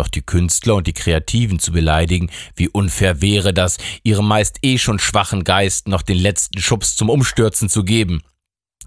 Doch 0.00 0.08
die 0.08 0.22
Künstler 0.22 0.76
und 0.76 0.86
die 0.86 0.94
Kreativen 0.94 1.58
zu 1.58 1.72
beleidigen, 1.72 2.30
wie 2.56 2.70
unfair 2.70 3.20
wäre 3.20 3.52
das, 3.52 3.76
ihrem 4.02 4.26
meist 4.26 4.58
eh 4.62 4.78
schon 4.78 4.98
schwachen 4.98 5.44
Geist 5.44 5.88
noch 5.88 6.00
den 6.00 6.16
letzten 6.16 6.58
Schubs 6.58 6.96
zum 6.96 7.10
Umstürzen 7.10 7.68
zu 7.68 7.84
geben. 7.84 8.22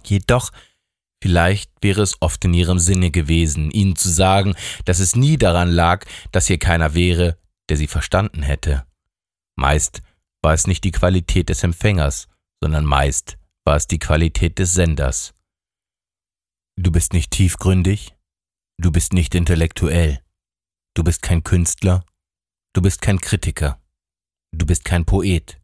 Jedoch, 0.03 0.49
vielleicht 1.21 1.69
wäre 1.81 2.01
es 2.01 2.19
oft 2.19 2.43
in 2.45 2.55
ihrem 2.55 2.79
Sinne 2.79 3.11
gewesen, 3.11 3.69
ihnen 3.69 3.95
zu 3.95 4.09
sagen, 4.09 4.55
dass 4.85 4.97
es 4.97 5.15
nie 5.15 5.37
daran 5.37 5.69
lag, 5.69 6.03
dass 6.31 6.47
hier 6.47 6.57
keiner 6.57 6.95
wäre, 6.95 7.37
der 7.69 7.77
sie 7.77 7.85
verstanden 7.85 8.41
hätte. 8.41 8.83
Meist 9.55 10.01
war 10.41 10.55
es 10.55 10.65
nicht 10.65 10.83
die 10.83 10.89
Qualität 10.89 11.49
des 11.49 11.61
Empfängers, 11.61 12.27
sondern 12.59 12.85
meist 12.85 13.37
war 13.65 13.75
es 13.75 13.85
die 13.85 13.99
Qualität 13.99 14.57
des 14.57 14.73
Senders. 14.73 15.35
Du 16.75 16.91
bist 16.91 17.13
nicht 17.13 17.29
tiefgründig, 17.29 18.15
du 18.79 18.91
bist 18.91 19.13
nicht 19.13 19.35
intellektuell, 19.35 20.22
Du 20.95 21.03
bist 21.03 21.23
kein 21.23 21.41
Künstler, 21.41 22.05
du 22.73 22.81
bist 22.83 23.01
kein 23.01 23.19
Kritiker, 23.19 23.81
du 24.51 24.63
bist 24.67 24.85
kein 24.85 25.05
Poet. 25.05 25.59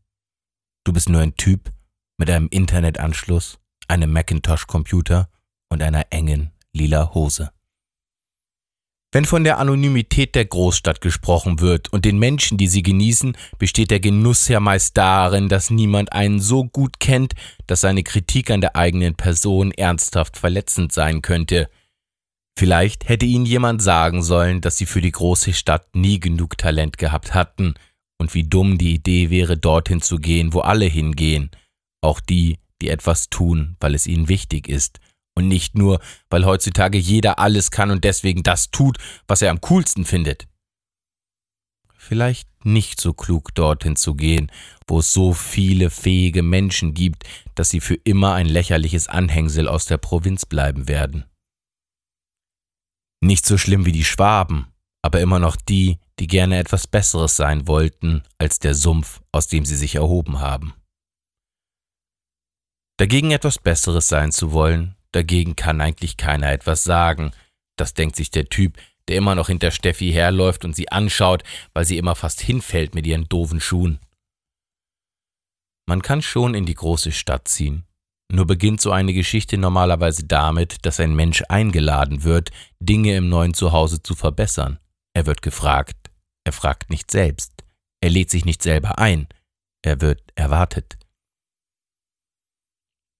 Du 0.83 0.91
bist 0.91 1.07
nur 1.07 1.21
ein 1.21 1.35
Typ 1.35 1.71
mit 2.17 2.31
einem 2.31 2.47
Internetanschluss, 2.49 3.59
einem 3.87 4.11
Macintosh-Computer 4.11 5.29
und 5.71 5.83
einer 5.83 6.07
engen 6.09 6.51
lila 6.73 7.13
Hose. 7.13 7.51
Wenn 9.11 9.25
von 9.25 9.43
der 9.43 9.59
Anonymität 9.59 10.33
der 10.33 10.45
Großstadt 10.45 10.99
gesprochen 10.99 11.59
wird 11.59 11.93
und 11.93 12.05
den 12.05 12.17
Menschen, 12.17 12.57
die 12.57 12.67
sie 12.67 12.81
genießen, 12.81 13.37
besteht 13.59 13.91
der 13.91 13.99
Genuss 13.99 14.47
ja 14.47 14.59
meist 14.59 14.97
darin, 14.97 15.47
dass 15.47 15.69
niemand 15.69 16.11
einen 16.11 16.39
so 16.39 16.65
gut 16.65 16.99
kennt, 16.99 17.33
dass 17.67 17.81
seine 17.81 18.01
Kritik 18.01 18.49
an 18.49 18.61
der 18.61 18.75
eigenen 18.75 19.13
Person 19.13 19.71
ernsthaft 19.71 20.37
verletzend 20.37 20.91
sein 20.91 21.21
könnte. 21.21 21.69
Vielleicht 22.59 23.07
hätte 23.07 23.25
ihnen 23.25 23.45
jemand 23.45 23.81
sagen 23.81 24.21
sollen, 24.21 24.59
dass 24.59 24.77
sie 24.77 24.85
für 24.85 24.99
die 24.99 25.13
große 25.13 25.53
Stadt 25.53 25.95
nie 25.95 26.19
genug 26.19 26.57
Talent 26.57 26.97
gehabt 26.97 27.33
hatten 27.33 27.75
und 28.17 28.33
wie 28.33 28.43
dumm 28.43 28.77
die 28.77 28.95
Idee 28.95 29.29
wäre, 29.29 29.57
dorthin 29.57 30.01
zu 30.01 30.17
gehen, 30.17 30.51
wo 30.51 30.59
alle 30.59 30.83
hingehen, 30.83 31.51
auch 32.01 32.19
die, 32.19 32.57
die 32.81 32.89
etwas 32.89 33.29
tun, 33.29 33.77
weil 33.79 33.95
es 33.95 34.07
ihnen 34.07 34.27
wichtig 34.27 34.67
ist 34.67 34.99
und 35.37 35.47
nicht 35.47 35.77
nur, 35.77 36.01
weil 36.29 36.43
heutzutage 36.43 36.97
jeder 36.97 37.39
alles 37.39 37.71
kann 37.71 37.91
und 37.91 38.03
deswegen 38.03 38.43
das 38.43 38.71
tut, 38.71 38.97
was 39.25 39.41
er 39.41 39.51
am 39.51 39.61
coolsten 39.61 40.03
findet. 40.03 40.45
vielleicht 41.95 42.49
nicht 42.65 42.99
so 42.99 43.13
klug 43.13 43.55
dorthin 43.55 43.95
zu 43.95 44.15
gehen, 44.15 44.51
wo 44.85 44.99
es 44.99 45.13
so 45.13 45.31
viele 45.31 45.89
fähige 45.89 46.43
Menschen 46.43 46.93
gibt, 46.93 47.23
dass 47.55 47.69
sie 47.69 47.79
für 47.79 47.95
immer 48.03 48.33
ein 48.33 48.47
lächerliches 48.47 49.07
Anhängsel 49.07 49.69
aus 49.69 49.85
der 49.85 49.97
Provinz 49.97 50.45
bleiben 50.45 50.89
werden. 50.89 51.23
Nicht 53.21 53.45
so 53.45 53.57
schlimm 53.57 53.85
wie 53.85 53.91
die 53.91 54.05
Schwaben, 54.05 54.67
aber 55.01 55.19
immer 55.19 55.39
noch 55.39 55.55
die, 55.55 55.99
die 56.19 56.27
gerne 56.27 56.57
etwas 56.57 56.87
Besseres 56.87 57.35
sein 57.35 57.67
wollten 57.67 58.23
als 58.37 58.59
der 58.59 58.75
Sumpf, 58.75 59.21
aus 59.31 59.47
dem 59.47 59.65
sie 59.65 59.75
sich 59.75 59.95
erhoben 59.95 60.39
haben. 60.39 60.73
Dagegen 62.97 63.31
etwas 63.31 63.57
Besseres 63.57 64.07
sein 64.07 64.31
zu 64.31 64.51
wollen, 64.51 64.95
dagegen 65.11 65.55
kann 65.55 65.79
eigentlich 65.79 66.17
keiner 66.17 66.51
etwas 66.51 66.83
sagen, 66.83 67.31
das 67.77 67.93
denkt 67.93 68.17
sich 68.17 68.29
der 68.29 68.49
Typ, 68.49 68.77
der 69.07 69.17
immer 69.17 69.35
noch 69.35 69.47
hinter 69.47 69.71
Steffi 69.71 70.11
herläuft 70.11 70.65
und 70.65 70.75
sie 70.75 70.91
anschaut, 70.91 71.43
weil 71.73 71.85
sie 71.85 71.97
immer 71.97 72.15
fast 72.15 72.41
hinfällt 72.41 72.93
mit 72.93 73.07
ihren 73.07 73.27
doofen 73.29 73.61
Schuhen. 73.61 73.99
Man 75.87 76.01
kann 76.01 76.21
schon 76.21 76.53
in 76.53 76.65
die 76.65 76.75
große 76.75 77.11
Stadt 77.11 77.47
ziehen. 77.47 77.85
Nur 78.31 78.45
beginnt 78.45 78.79
so 78.79 78.91
eine 78.91 79.13
Geschichte 79.13 79.57
normalerweise 79.57 80.25
damit, 80.25 80.85
dass 80.85 80.99
ein 80.99 81.15
Mensch 81.15 81.43
eingeladen 81.49 82.23
wird, 82.23 82.51
Dinge 82.79 83.15
im 83.15 83.27
neuen 83.27 83.53
Zuhause 83.53 84.03
zu 84.03 84.15
verbessern. 84.15 84.79
Er 85.13 85.25
wird 85.25 85.41
gefragt. 85.41 86.11
Er 86.45 86.53
fragt 86.53 86.89
nicht 86.89 87.09
selbst. 87.09 87.63
Er 88.01 88.09
lädt 88.09 88.29
sich 88.29 88.45
nicht 88.45 88.61
selber 88.61 88.99
ein. 88.99 89.27
Er 89.83 89.99
wird 90.01 90.21
erwartet. 90.35 90.97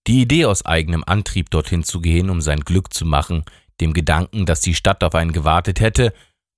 Die 0.08 0.22
Idee 0.22 0.46
aus 0.46 0.66
eigenem 0.66 1.04
Antrieb 1.06 1.50
dorthin 1.50 1.84
zu 1.84 2.02
gehen, 2.02 2.30
um 2.30 2.42
sein 2.42 2.62
Glück 2.62 2.94
zu 2.94 3.06
machen, 3.06 3.44
dem 3.82 3.94
Gedanken, 3.94 4.46
dass 4.46 4.62
die 4.62 4.76
Stadt 4.76 5.04
auf 5.04 5.16
einen 5.16 5.32
gewartet 5.32 5.80
hätte, 5.80 6.14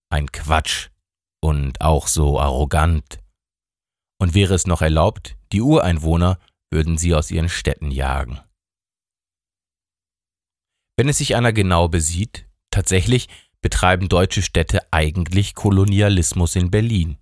ein 0.10 0.32
Quatsch 0.32 0.90
und 1.42 1.82
auch 1.82 2.08
so 2.08 2.40
arrogant. 2.40 3.20
Und 4.20 4.34
wäre 4.34 4.54
es 4.54 4.68
noch 4.68 4.82
erlaubt, 4.82 5.36
die 5.52 5.62
Ureinwohner 5.62 6.38
würden 6.72 6.98
sie 6.98 7.14
aus 7.14 7.30
ihren 7.30 7.50
Städten 7.50 7.92
jagen. 7.92 8.40
Wenn 10.98 11.10
es 11.10 11.18
sich 11.18 11.36
einer 11.36 11.54
genau 11.54 11.88
besieht, 11.88 12.48
tatsächlich 12.70 13.28
betreiben 13.62 14.10
deutsche 14.10 14.42
Städte 14.42 14.82
eigentlich 14.92 15.54
Kolonialismus 15.54 16.56
in 16.56 16.72
Berlin. 16.72 17.18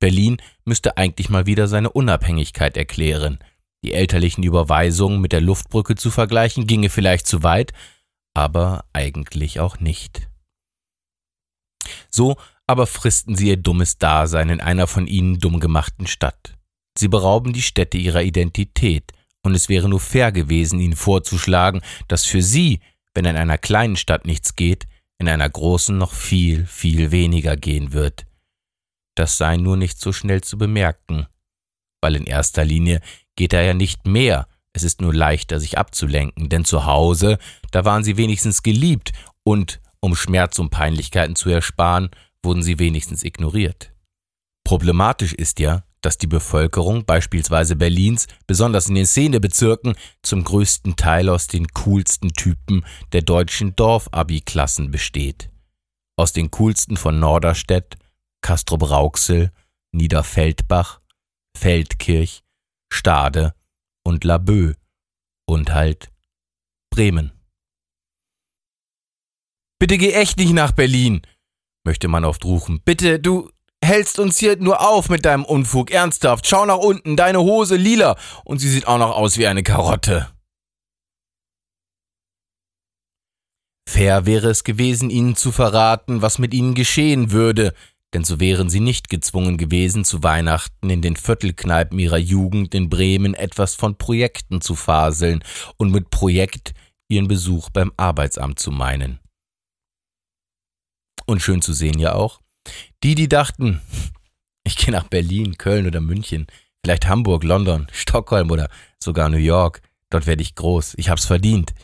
Berlin 0.00 0.36
müsste 0.64 0.96
eigentlich 0.96 1.30
mal 1.30 1.46
wieder 1.46 1.66
seine 1.66 1.90
Unabhängigkeit 1.90 2.76
erklären. 2.76 3.38
Die 3.82 3.92
elterlichen 3.92 4.44
Überweisungen 4.44 5.20
mit 5.20 5.32
der 5.32 5.40
Luftbrücke 5.40 5.94
zu 5.94 6.10
vergleichen, 6.10 6.66
ginge 6.66 6.90
vielleicht 6.90 7.26
zu 7.26 7.42
weit, 7.42 7.72
aber 8.34 8.84
eigentlich 8.92 9.60
auch 9.60 9.80
nicht. 9.80 10.28
So 12.10 12.36
aber 12.66 12.86
fristen 12.86 13.36
sie 13.36 13.48
ihr 13.48 13.56
dummes 13.56 13.98
Dasein 13.98 14.48
in 14.48 14.60
einer 14.60 14.86
von 14.86 15.06
ihnen 15.06 15.38
dumm 15.38 15.60
gemachten 15.60 16.06
Stadt. 16.06 16.56
Sie 16.96 17.08
berauben 17.08 17.52
die 17.52 17.62
Städte 17.62 17.98
ihrer 17.98 18.22
Identität, 18.22 19.12
und 19.42 19.54
es 19.54 19.68
wäre 19.68 19.88
nur 19.88 20.00
fair 20.00 20.32
gewesen, 20.32 20.80
ihnen 20.80 20.96
vorzuschlagen, 20.96 21.82
dass 22.08 22.24
für 22.24 22.42
sie, 22.42 22.80
wenn 23.14 23.26
in 23.26 23.36
einer 23.36 23.58
kleinen 23.58 23.96
Stadt 23.96 24.24
nichts 24.24 24.56
geht, 24.56 24.86
in 25.18 25.28
einer 25.28 25.48
großen 25.48 25.96
noch 25.96 26.12
viel, 26.12 26.66
viel 26.66 27.10
weniger 27.10 27.56
gehen 27.56 27.92
wird. 27.92 28.26
Das 29.16 29.36
sei 29.36 29.56
nur 29.56 29.76
nicht 29.76 30.00
so 30.00 30.12
schnell 30.12 30.40
zu 30.42 30.58
bemerken, 30.58 31.26
weil 32.00 32.16
in 32.16 32.24
erster 32.24 32.64
Linie 32.64 33.00
geht 33.36 33.52
da 33.52 33.60
ja 33.60 33.74
nicht 33.74 34.06
mehr, 34.06 34.48
es 34.72 34.82
ist 34.82 35.00
nur 35.00 35.14
leichter, 35.14 35.60
sich 35.60 35.78
abzulenken, 35.78 36.48
denn 36.48 36.64
zu 36.64 36.84
Hause, 36.84 37.38
da 37.70 37.84
waren 37.84 38.02
sie 38.02 38.16
wenigstens 38.16 38.62
geliebt 38.62 39.12
und, 39.44 39.80
um 40.00 40.16
Schmerz 40.16 40.58
und 40.58 40.70
Peinlichkeiten 40.70 41.36
zu 41.36 41.48
ersparen, 41.48 42.10
wurden 42.42 42.62
sie 42.62 42.78
wenigstens 42.78 43.22
ignoriert. 43.22 43.92
Problematisch 44.64 45.32
ist 45.32 45.60
ja, 45.60 45.84
dass 46.04 46.18
die 46.18 46.26
Bevölkerung, 46.26 47.04
beispielsweise 47.04 47.76
Berlins, 47.76 48.26
besonders 48.46 48.88
in 48.88 48.94
den 48.94 49.06
Szenebezirken, 49.06 49.94
zum 50.22 50.44
größten 50.44 50.96
Teil 50.96 51.28
aus 51.28 51.46
den 51.46 51.68
coolsten 51.68 52.32
Typen 52.32 52.84
der 53.12 53.22
deutschen 53.22 53.74
Dorf-Abi-Klassen 53.76 54.90
besteht. 54.90 55.50
Aus 56.16 56.32
den 56.32 56.50
coolsten 56.52 56.96
von 56.96 57.18
Norderstedt, 57.18 57.96
Castrop-Rauxel, 58.42 59.50
Niederfeldbach, 59.92 61.00
Feldkirch, 61.56 62.42
Stade 62.92 63.54
und 64.04 64.24
Laboe 64.24 64.74
und 65.46 65.72
halt 65.72 66.12
Bremen. 66.90 67.32
Bitte 69.78 69.98
geh 69.98 70.12
echt 70.12 70.36
nicht 70.38 70.52
nach 70.52 70.72
Berlin, 70.72 71.22
möchte 71.84 72.08
man 72.08 72.24
oft 72.24 72.44
rufen. 72.44 72.80
Bitte, 72.84 73.18
du 73.18 73.50
hältst 73.84 74.18
uns 74.18 74.38
hier 74.38 74.56
nur 74.56 74.80
auf 74.80 75.08
mit 75.08 75.24
deinem 75.24 75.44
Unfug, 75.44 75.90
ernsthaft. 75.90 76.46
Schau 76.46 76.66
nach 76.66 76.78
unten, 76.78 77.16
deine 77.16 77.40
Hose 77.40 77.76
lila 77.76 78.16
und 78.44 78.58
sie 78.58 78.68
sieht 78.68 78.86
auch 78.86 78.98
noch 78.98 79.16
aus 79.16 79.38
wie 79.38 79.46
eine 79.46 79.62
Karotte. 79.62 80.28
Fair 83.88 84.26
wäre 84.26 84.48
es 84.48 84.64
gewesen, 84.64 85.08
ihnen 85.10 85.36
zu 85.36 85.52
verraten, 85.52 86.20
was 86.20 86.38
mit 86.38 86.52
ihnen 86.52 86.74
geschehen 86.74 87.30
würde, 87.30 87.74
denn 88.12 88.24
so 88.24 88.40
wären 88.40 88.70
sie 88.70 88.80
nicht 88.80 89.08
gezwungen 89.08 89.56
gewesen, 89.56 90.04
zu 90.04 90.22
Weihnachten 90.22 90.88
in 90.88 91.02
den 91.02 91.16
Viertelkneipen 91.16 91.98
ihrer 91.98 92.18
Jugend 92.18 92.74
in 92.74 92.88
Bremen 92.88 93.34
etwas 93.34 93.74
von 93.74 93.96
Projekten 93.96 94.60
zu 94.60 94.74
faseln 94.74 95.44
und 95.76 95.90
mit 95.90 96.10
Projekt 96.10 96.74
ihren 97.08 97.28
Besuch 97.28 97.70
beim 97.70 97.92
Arbeitsamt 97.96 98.58
zu 98.58 98.70
meinen. 98.70 99.20
Und 101.26 101.42
schön 101.42 101.62
zu 101.62 101.72
sehen 101.72 101.98
ja 101.98 102.14
auch, 102.14 102.40
die, 103.02 103.14
die 103.14 103.28
dachten, 103.28 103.80
ich 104.64 104.76
gehe 104.76 104.92
nach 104.92 105.08
Berlin, 105.08 105.58
Köln 105.58 105.86
oder 105.86 106.00
München, 106.00 106.46
vielleicht 106.82 107.06
Hamburg, 107.06 107.44
London, 107.44 107.86
Stockholm 107.92 108.50
oder 108.50 108.68
sogar 108.98 109.28
New 109.28 109.36
York, 109.36 109.82
dort 110.10 110.26
werde 110.26 110.42
ich 110.42 110.54
groß, 110.54 110.94
ich 110.96 111.08
hab's 111.08 111.26
verdient. 111.26 111.74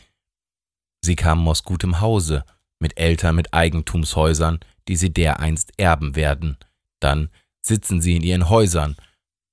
Sie 1.03 1.15
kamen 1.15 1.47
aus 1.47 1.63
gutem 1.63 2.01
Hause, 2.01 2.43
mit 2.79 2.97
Eltern 2.99 3.35
mit 3.35 3.53
Eigentumshäusern, 3.53 4.59
die 4.87 4.95
sie 4.95 5.13
dereinst 5.13 5.71
erben 5.77 6.15
werden. 6.15 6.57
Dann 6.99 7.29
sitzen 7.61 8.01
sie 8.01 8.15
in 8.15 8.23
ihren 8.23 8.49
Häusern, 8.49 8.97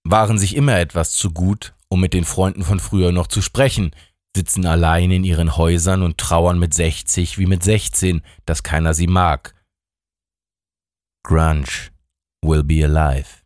waren 0.05 0.39
sich 0.39 0.57
immer 0.57 0.79
etwas 0.79 1.13
zu 1.13 1.31
gut, 1.31 1.75
um 1.89 2.01
mit 2.01 2.15
den 2.15 2.25
Freunden 2.25 2.65
von 2.65 2.81
früher 2.81 3.13
noch 3.13 3.27
zu 3.27 3.43
sprechen, 3.43 3.93
sitzen 4.35 4.67
allein 4.67 5.11
in 5.11 5.25
ihren 5.25 5.57
Häusern 5.57 6.03
und 6.03 6.19
trauern 6.19 6.59
mit 6.59 6.75
60 6.75 7.39
wie 7.39 7.47
mit 7.47 7.63
16, 7.63 8.23
dass 8.47 8.63
keiner 8.63 8.95
sie 8.95 9.07
mag. 9.07 9.55
Grunge 11.29 11.91
will 12.43 12.65
be 12.65 12.83
alive. 12.83 13.43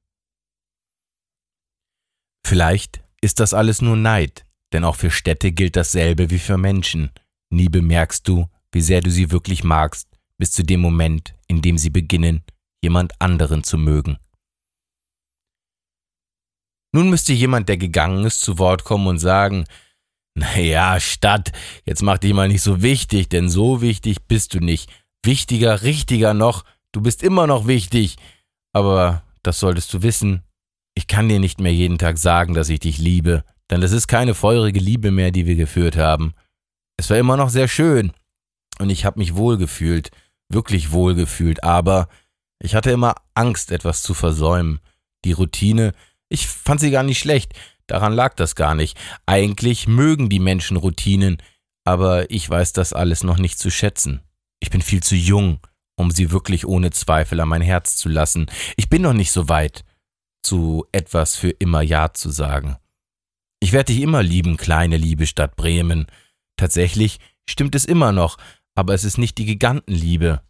Vielleicht 2.46 3.02
ist 3.20 3.40
das 3.40 3.54
alles 3.54 3.82
nur 3.82 3.96
Neid, 3.96 4.46
denn 4.72 4.84
auch 4.84 4.94
für 4.94 5.10
Städte 5.10 5.50
gilt 5.50 5.74
dasselbe 5.74 6.30
wie 6.30 6.38
für 6.38 6.58
Menschen. 6.58 7.10
Nie 7.50 7.68
bemerkst 7.68 8.28
du, 8.28 8.46
wie 8.70 8.82
sehr 8.82 9.00
du 9.00 9.10
sie 9.10 9.32
wirklich 9.32 9.64
magst, 9.64 10.08
bis 10.38 10.52
zu 10.52 10.62
dem 10.62 10.80
Moment, 10.80 11.34
in 11.48 11.60
dem 11.60 11.76
sie 11.76 11.90
beginnen, 11.90 12.44
jemand 12.84 13.20
anderen 13.20 13.64
zu 13.64 13.78
mögen. 13.78 14.16
Nun 16.94 17.10
müsste 17.10 17.32
jemand, 17.32 17.68
der 17.68 17.78
gegangen 17.78 18.24
ist, 18.24 18.42
zu 18.42 18.58
Wort 18.58 18.84
kommen 18.84 19.08
und 19.08 19.18
sagen, 19.18 19.64
naja, 20.38 21.00
Stadt, 21.00 21.50
jetzt 21.84 22.02
mach 22.02 22.18
dich 22.18 22.32
mal 22.32 22.46
nicht 22.46 22.62
so 22.62 22.80
wichtig, 22.80 23.28
denn 23.28 23.48
so 23.48 23.82
wichtig 23.82 24.28
bist 24.28 24.54
du 24.54 24.60
nicht. 24.60 24.88
Wichtiger, 25.24 25.82
richtiger 25.82 26.32
noch, 26.32 26.64
du 26.92 27.00
bist 27.00 27.22
immer 27.22 27.46
noch 27.46 27.66
wichtig. 27.66 28.16
Aber 28.72 29.22
das 29.42 29.58
solltest 29.60 29.92
du 29.92 30.02
wissen, 30.02 30.42
ich 30.94 31.06
kann 31.06 31.28
dir 31.28 31.40
nicht 31.40 31.60
mehr 31.60 31.72
jeden 31.72 31.98
Tag 31.98 32.18
sagen, 32.18 32.54
dass 32.54 32.68
ich 32.68 32.80
dich 32.80 32.98
liebe, 32.98 33.44
denn 33.70 33.82
es 33.82 33.92
ist 33.92 34.06
keine 34.06 34.34
feurige 34.34 34.80
Liebe 34.80 35.10
mehr, 35.10 35.30
die 35.30 35.46
wir 35.46 35.56
geführt 35.56 35.96
haben. 35.96 36.34
Es 36.96 37.10
war 37.10 37.18
immer 37.18 37.36
noch 37.36 37.48
sehr 37.48 37.68
schön, 37.68 38.12
und 38.78 38.90
ich 38.90 39.04
habe 39.04 39.20
mich 39.20 39.34
wohlgefühlt, 39.34 40.10
wirklich 40.48 40.92
wohlgefühlt, 40.92 41.62
aber 41.64 42.08
ich 42.62 42.74
hatte 42.74 42.90
immer 42.90 43.14
Angst, 43.34 43.70
etwas 43.70 44.02
zu 44.02 44.14
versäumen. 44.14 44.80
Die 45.24 45.32
Routine, 45.32 45.92
ich 46.28 46.46
fand 46.46 46.80
sie 46.80 46.90
gar 46.90 47.02
nicht 47.02 47.18
schlecht, 47.18 47.52
daran 47.86 48.12
lag 48.12 48.34
das 48.34 48.54
gar 48.54 48.74
nicht. 48.74 48.98
Eigentlich 49.26 49.86
mögen 49.86 50.28
die 50.28 50.40
Menschen 50.40 50.76
Routinen, 50.76 51.38
aber 51.84 52.30
ich 52.30 52.48
weiß 52.48 52.72
das 52.72 52.92
alles 52.92 53.22
noch 53.22 53.38
nicht 53.38 53.58
zu 53.58 53.70
schätzen. 53.70 54.20
Ich 54.60 54.70
bin 54.70 54.82
viel 54.82 55.02
zu 55.02 55.14
jung, 55.14 55.60
um 55.96 56.10
sie 56.10 56.30
wirklich 56.30 56.66
ohne 56.66 56.90
Zweifel 56.90 57.40
an 57.40 57.48
mein 57.48 57.62
Herz 57.62 57.96
zu 57.96 58.08
lassen. 58.08 58.46
Ich 58.76 58.88
bin 58.88 59.02
noch 59.02 59.12
nicht 59.12 59.32
so 59.32 59.48
weit, 59.48 59.84
zu 60.42 60.86
etwas 60.92 61.36
für 61.36 61.50
immer 61.50 61.82
Ja 61.82 62.12
zu 62.12 62.30
sagen. 62.30 62.76
Ich 63.60 63.72
werde 63.72 63.92
dich 63.92 64.02
immer 64.02 64.22
lieben, 64.22 64.56
kleine 64.56 64.96
liebe 64.96 65.26
Stadt 65.26 65.54
Bremen. 65.54 66.06
Tatsächlich 66.56 67.20
stimmt 67.48 67.74
es 67.74 67.84
immer 67.84 68.12
noch, 68.12 68.38
aber 68.74 68.94
es 68.94 69.04
ist 69.04 69.18
nicht 69.18 69.38
die 69.38 69.44
Gigantenliebe, 69.44 70.42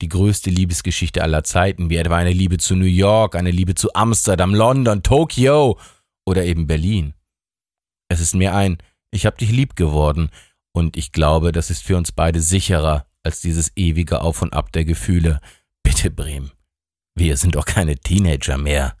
die 0.00 0.08
größte 0.08 0.50
Liebesgeschichte 0.50 1.22
aller 1.22 1.44
Zeiten, 1.44 1.90
wie 1.90 1.96
etwa 1.96 2.16
eine 2.16 2.32
Liebe 2.32 2.58
zu 2.58 2.76
New 2.76 2.84
York, 2.84 3.34
eine 3.34 3.50
Liebe 3.50 3.74
zu 3.74 3.92
Amsterdam, 3.94 4.54
London, 4.54 5.02
Tokio 5.02 5.78
oder 6.26 6.44
eben 6.44 6.66
Berlin. 6.66 7.14
Es 8.08 8.20
ist 8.20 8.34
mehr 8.34 8.54
ein 8.54 8.78
Ich 9.10 9.26
hab 9.26 9.38
dich 9.38 9.50
lieb 9.50 9.76
geworden, 9.76 10.30
und 10.76 10.96
ich 10.96 11.12
glaube, 11.12 11.52
das 11.52 11.70
ist 11.70 11.82
für 11.84 11.96
uns 11.96 12.10
beide 12.10 12.40
sicherer 12.40 13.06
als 13.24 13.40
dieses 13.40 13.72
ewige 13.76 14.20
Auf 14.20 14.42
und 14.42 14.52
Ab 14.52 14.72
der 14.72 14.84
Gefühle. 14.84 15.40
Bitte, 15.82 16.10
Bremen, 16.10 16.52
Wir 17.16 17.36
sind 17.36 17.54
doch 17.54 17.64
keine 17.64 17.96
Teenager 17.96 18.58
mehr. 18.58 18.96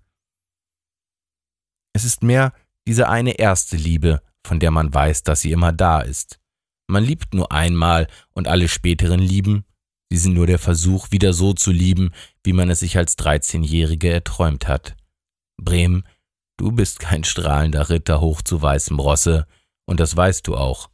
Es 1.92 2.04
ist 2.04 2.22
mehr 2.22 2.52
diese 2.86 3.08
eine 3.08 3.38
erste 3.38 3.76
Liebe, 3.76 4.22
von 4.46 4.60
der 4.60 4.70
man 4.70 4.92
weiß, 4.92 5.22
dass 5.22 5.40
sie 5.40 5.52
immer 5.52 5.72
da 5.72 6.00
ist. 6.00 6.40
Man 6.86 7.04
liebt 7.04 7.34
nur 7.34 7.50
einmal 7.50 8.08
und 8.32 8.46
alle 8.46 8.68
späteren 8.68 9.20
Lieben, 9.20 9.64
sie 10.10 10.18
sind 10.18 10.34
nur 10.34 10.46
der 10.46 10.58
Versuch, 10.58 11.10
wieder 11.10 11.32
so 11.32 11.54
zu 11.54 11.72
lieben, 11.72 12.12
wie 12.42 12.52
man 12.52 12.68
es 12.68 12.80
sich 12.80 12.98
als 12.98 13.16
13-Jährige 13.18 14.12
erträumt 14.12 14.68
hat. 14.68 14.96
Bremen, 15.56 16.06
du 16.58 16.72
bist 16.72 17.00
kein 17.00 17.24
strahlender 17.24 17.88
Ritter 17.88 18.20
hoch 18.20 18.42
zu 18.42 18.60
weißem 18.60 18.98
Rosse, 18.98 19.46
und 19.86 20.00
das 20.00 20.16
weißt 20.16 20.46
du 20.46 20.56
auch. 20.56 20.90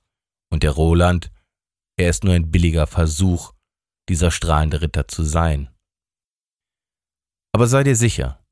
Und 0.53 0.63
der 0.63 0.73
Roland, 0.73 1.31
er 2.01 2.11
ist 2.11 2.25
nur 2.25 2.35
ein 2.35 2.51
billiger 2.51 2.87
Versuch, 2.87 3.53
dieser 4.09 4.31
strahlende 4.31 4.81
Ritter 4.81 5.07
zu 5.07 5.23
sein. 5.23 5.69
Aber 7.53 7.67
sei 7.67 7.85
dir 7.85 7.97
sicher, 7.97 8.43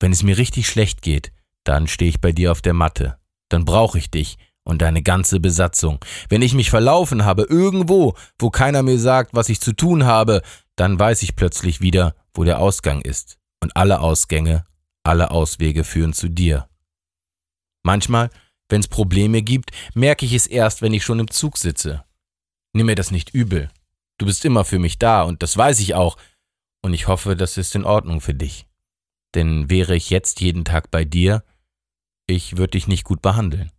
wenn 0.00 0.12
es 0.12 0.22
mir 0.22 0.36
richtig 0.36 0.68
schlecht 0.68 1.02
geht, 1.02 1.32
dann 1.64 1.88
stehe 1.88 2.10
ich 2.10 2.20
bei 2.20 2.32
dir 2.32 2.52
auf 2.52 2.62
der 2.62 2.74
Matte. 2.74 3.18
Dann 3.48 3.64
brauche 3.64 3.98
ich 3.98 4.10
dich 4.10 4.36
und 4.64 4.82
deine 4.82 5.02
ganze 5.02 5.40
Besatzung. 5.40 6.04
Wenn 6.28 6.42
ich 6.42 6.54
mich 6.54 6.70
verlaufen 6.70 7.24
habe, 7.24 7.44
irgendwo, 7.44 8.14
wo 8.38 8.50
keiner 8.50 8.82
mir 8.82 8.98
sagt, 8.98 9.34
was 9.34 9.48
ich 9.48 9.60
zu 9.60 9.72
tun 9.72 10.04
habe, 10.04 10.42
dann 10.76 10.98
weiß 10.98 11.22
ich 11.22 11.36
plötzlich 11.36 11.80
wieder, 11.80 12.14
wo 12.34 12.44
der 12.44 12.58
Ausgang 12.58 13.00
ist. 13.00 13.38
Und 13.62 13.76
alle 13.76 14.00
Ausgänge, 14.00 14.64
alle 15.04 15.30
Auswege 15.30 15.84
führen 15.84 16.12
zu 16.12 16.28
dir. 16.28 16.68
Manchmal, 17.82 18.30
wenn 18.68 18.80
es 18.80 18.88
Probleme 18.88 19.42
gibt, 19.42 19.70
merke 19.94 20.26
ich 20.26 20.34
es 20.34 20.46
erst, 20.46 20.82
wenn 20.82 20.92
ich 20.92 21.04
schon 21.04 21.18
im 21.18 21.30
Zug 21.30 21.56
sitze. 21.56 22.04
Nimm 22.72 22.86
mir 22.86 22.94
das 22.94 23.10
nicht 23.10 23.30
übel. 23.34 23.70
Du 24.18 24.26
bist 24.26 24.44
immer 24.44 24.64
für 24.64 24.78
mich 24.78 24.98
da 24.98 25.22
und 25.22 25.42
das 25.42 25.56
weiß 25.56 25.80
ich 25.80 25.94
auch. 25.94 26.16
Und 26.82 26.94
ich 26.94 27.08
hoffe, 27.08 27.36
das 27.36 27.56
ist 27.56 27.74
in 27.74 27.84
Ordnung 27.84 28.20
für 28.20 28.34
dich. 28.34 28.66
Denn 29.34 29.70
wäre 29.70 29.94
ich 29.96 30.10
jetzt 30.10 30.40
jeden 30.40 30.64
Tag 30.64 30.90
bei 30.90 31.04
dir, 31.04 31.44
ich 32.26 32.56
würde 32.56 32.72
dich 32.72 32.86
nicht 32.86 33.04
gut 33.04 33.22
behandeln. 33.22 33.70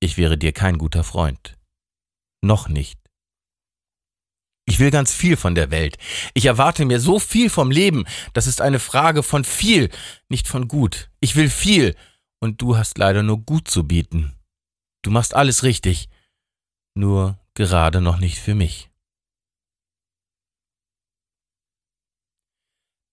Ich 0.00 0.16
wäre 0.16 0.38
dir 0.38 0.52
kein 0.52 0.78
guter 0.78 1.04
Freund. 1.04 1.58
Noch 2.42 2.68
nicht. 2.68 2.98
Ich 4.66 4.78
will 4.78 4.92
ganz 4.92 5.12
viel 5.12 5.36
von 5.36 5.56
der 5.56 5.72
Welt. 5.72 5.98
Ich 6.32 6.46
erwarte 6.46 6.84
mir 6.84 7.00
so 7.00 7.18
viel 7.18 7.50
vom 7.50 7.72
Leben. 7.72 8.04
Das 8.34 8.46
ist 8.46 8.60
eine 8.60 8.78
Frage 8.78 9.24
von 9.24 9.42
viel, 9.44 9.90
nicht 10.28 10.46
von 10.46 10.68
gut. 10.68 11.10
Ich 11.20 11.34
will 11.34 11.50
viel. 11.50 11.96
Und 12.38 12.62
du 12.62 12.76
hast 12.76 12.96
leider 12.96 13.24
nur 13.24 13.38
gut 13.38 13.66
zu 13.66 13.82
bieten. 13.82 14.36
Du 15.02 15.10
machst 15.10 15.34
alles 15.34 15.64
richtig. 15.64 16.08
Nur 16.94 17.39
gerade 17.54 18.00
noch 18.00 18.18
nicht 18.18 18.38
für 18.38 18.54
mich. 18.54 18.90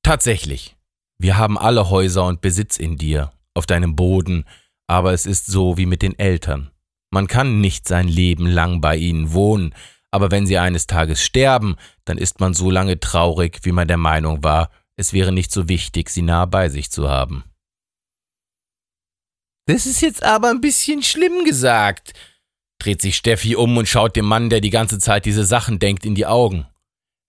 Tatsächlich. 0.04 0.78
Wir 1.20 1.38
haben 1.38 1.58
alle 1.58 1.90
Häuser 1.90 2.26
und 2.26 2.42
Besitz 2.42 2.78
in 2.78 2.98
dir, 2.98 3.34
auf 3.54 3.66
deinem 3.66 3.96
Boden, 3.96 4.46
aber 4.88 5.14
es 5.14 5.26
ist 5.26 5.48
so 5.48 5.78
wie 5.78 5.86
mit 5.86 6.02
den 6.02 6.18
Eltern. 6.18 6.72
Man 7.12 7.28
kann 7.28 7.60
nicht 7.60 7.88
sein 7.88 8.08
Leben 8.08 8.48
lang 8.48 8.82
bei 8.82 8.96
ihnen 8.96 9.34
wohnen, 9.34 9.74
aber 10.12 10.32
wenn 10.32 10.48
sie 10.48 10.58
eines 10.58 10.88
Tages 10.88 11.24
sterben, 11.24 11.76
dann 12.06 12.18
ist 12.18 12.40
man 12.40 12.54
so 12.54 12.72
lange 12.72 13.00
traurig, 13.00 13.60
wie 13.64 13.72
man 13.72 13.88
der 13.88 13.98
Meinung 13.98 14.44
war, 14.44 14.70
es 14.96 15.14
wäre 15.14 15.32
nicht 15.32 15.52
so 15.52 15.68
wichtig, 15.68 16.10
sie 16.10 16.22
nah 16.22 16.46
bei 16.46 16.70
sich 16.70 16.90
zu 16.90 17.10
haben. 17.10 17.44
Das 19.68 19.86
ist 19.86 20.02
jetzt 20.02 20.24
aber 20.24 20.50
ein 20.50 20.62
bisschen 20.62 21.04
schlimm 21.04 21.44
gesagt, 21.44 22.14
dreht 22.80 23.02
sich 23.02 23.16
Steffi 23.16 23.56
um 23.56 23.78
und 23.78 23.88
schaut 23.88 24.16
dem 24.16 24.26
Mann, 24.26 24.50
der 24.50 24.62
die 24.62 24.70
ganze 24.70 25.00
Zeit 25.00 25.26
diese 25.26 25.46
Sachen 25.46 25.80
denkt, 25.80 26.06
in 26.06 26.16
die 26.16 26.26
Augen. 26.26 26.66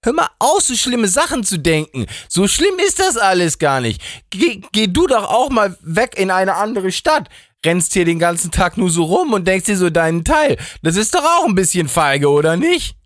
Hör 0.04 0.12
mal 0.12 0.28
auf, 0.38 0.62
so 0.62 0.76
schlimme 0.76 1.08
Sachen 1.08 1.42
zu 1.42 1.58
denken. 1.58 2.06
So 2.28 2.46
schlimm 2.46 2.78
ist 2.86 3.00
das 3.00 3.16
alles 3.16 3.58
gar 3.58 3.80
nicht. 3.80 4.00
Geh, 4.30 4.60
geh 4.72 4.86
du 4.86 5.08
doch 5.08 5.24
auch 5.24 5.50
mal 5.50 5.76
weg 5.80 6.14
in 6.16 6.30
eine 6.30 6.54
andere 6.54 6.92
Stadt 6.92 7.28
rennst 7.64 7.92
hier 7.92 8.04
den 8.04 8.18
ganzen 8.18 8.50
Tag 8.50 8.76
nur 8.76 8.90
so 8.90 9.04
rum 9.04 9.32
und 9.32 9.46
denkst 9.46 9.66
dir 9.66 9.76
so 9.76 9.90
deinen 9.90 10.24
Teil. 10.24 10.56
Das 10.82 10.96
ist 10.96 11.14
doch 11.14 11.24
auch 11.24 11.46
ein 11.46 11.54
bisschen 11.54 11.88
feige, 11.88 12.30
oder 12.30 12.56
nicht? 12.56 12.96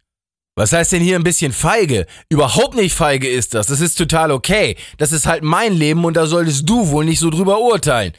Was 0.54 0.72
heißt 0.72 0.92
denn 0.92 1.02
hier 1.02 1.16
ein 1.16 1.24
bisschen 1.24 1.52
feige? 1.52 2.06
Überhaupt 2.28 2.74
nicht 2.74 2.94
feige 2.94 3.28
ist 3.28 3.54
das. 3.54 3.68
Das 3.68 3.80
ist 3.80 3.96
total 3.96 4.30
okay. 4.30 4.76
Das 4.98 5.12
ist 5.12 5.26
halt 5.26 5.42
mein 5.42 5.72
Leben 5.72 6.04
und 6.04 6.14
da 6.14 6.26
solltest 6.26 6.68
du 6.68 6.88
wohl 6.88 7.06
nicht 7.06 7.20
so 7.20 7.30
drüber 7.30 7.60
urteilen. 7.60 8.12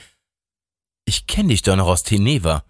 Ich 1.05 1.27
kenn 1.27 1.49
dich 1.49 1.61
doch 1.61 1.75
noch 1.75 1.87
aus 1.87 2.01
Teneva. 2.01 2.63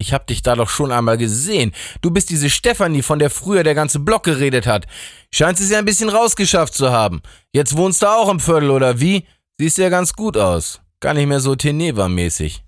Ich 0.00 0.14
hab 0.14 0.26
dich 0.26 0.42
da 0.42 0.56
doch 0.56 0.70
schon 0.70 0.92
einmal 0.92 1.18
gesehen. 1.18 1.72
Du 2.00 2.10
bist 2.10 2.30
diese 2.30 2.48
Stefanie, 2.48 3.02
von 3.02 3.18
der 3.18 3.28
früher 3.28 3.62
der 3.62 3.74
ganze 3.74 3.98
Block 3.98 4.24
geredet 4.24 4.66
hat. 4.66 4.86
Scheinst 5.30 5.60
es 5.60 5.68
ja 5.68 5.78
ein 5.78 5.84
bisschen 5.84 6.08
rausgeschafft 6.08 6.72
zu 6.72 6.90
haben. 6.90 7.20
Jetzt 7.52 7.76
wohnst 7.76 8.00
du 8.00 8.06
auch 8.06 8.30
im 8.30 8.40
Viertel, 8.40 8.70
oder 8.70 8.98
wie? 8.98 9.26
Siehst 9.60 9.76
ja 9.76 9.90
ganz 9.90 10.14
gut 10.14 10.38
aus. 10.38 10.80
Gar 11.00 11.12
nicht 11.12 11.26
mehr 11.26 11.40
so 11.40 11.52
Teneva-mäßig. 11.52 12.62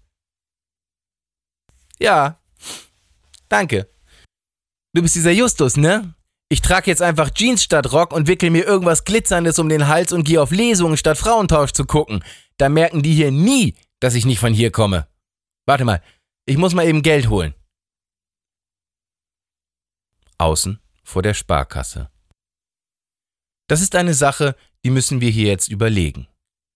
Ja. 1.98 2.38
Danke. 3.48 3.88
Du 4.94 5.00
bist 5.00 5.14
dieser 5.14 5.30
Justus, 5.30 5.78
ne? 5.78 6.14
Ich 6.50 6.60
trage 6.60 6.90
jetzt 6.90 7.00
einfach 7.00 7.30
Jeans 7.30 7.62
statt 7.62 7.92
Rock 7.92 8.12
und 8.12 8.28
wickel 8.28 8.50
mir 8.50 8.66
irgendwas 8.66 9.04
Glitzerndes 9.04 9.58
um 9.58 9.70
den 9.70 9.88
Hals 9.88 10.12
und 10.12 10.24
gehe 10.24 10.42
auf 10.42 10.50
Lesungen 10.50 10.98
statt 10.98 11.16
Frauentausch 11.16 11.72
zu 11.72 11.86
gucken. 11.86 12.22
Da 12.58 12.68
merken 12.68 13.02
die 13.02 13.14
hier 13.14 13.30
nie, 13.30 13.74
dass 14.00 14.14
ich 14.14 14.26
nicht 14.26 14.38
von 14.38 14.52
hier 14.52 14.70
komme. 14.70 15.06
Warte 15.64 15.86
mal, 15.86 16.02
ich 16.46 16.56
muss 16.56 16.74
mal 16.74 16.86
eben 16.86 17.02
Geld 17.02 17.28
holen. 17.28 17.54
Außen 20.38 20.80
vor 21.04 21.22
der 21.22 21.34
Sparkasse. 21.34 22.10
Das 23.68 23.80
ist 23.80 23.94
eine 23.94 24.14
Sache, 24.14 24.56
die 24.84 24.90
müssen 24.90 25.20
wir 25.20 25.30
hier 25.30 25.46
jetzt 25.46 25.68
überlegen. 25.68 26.26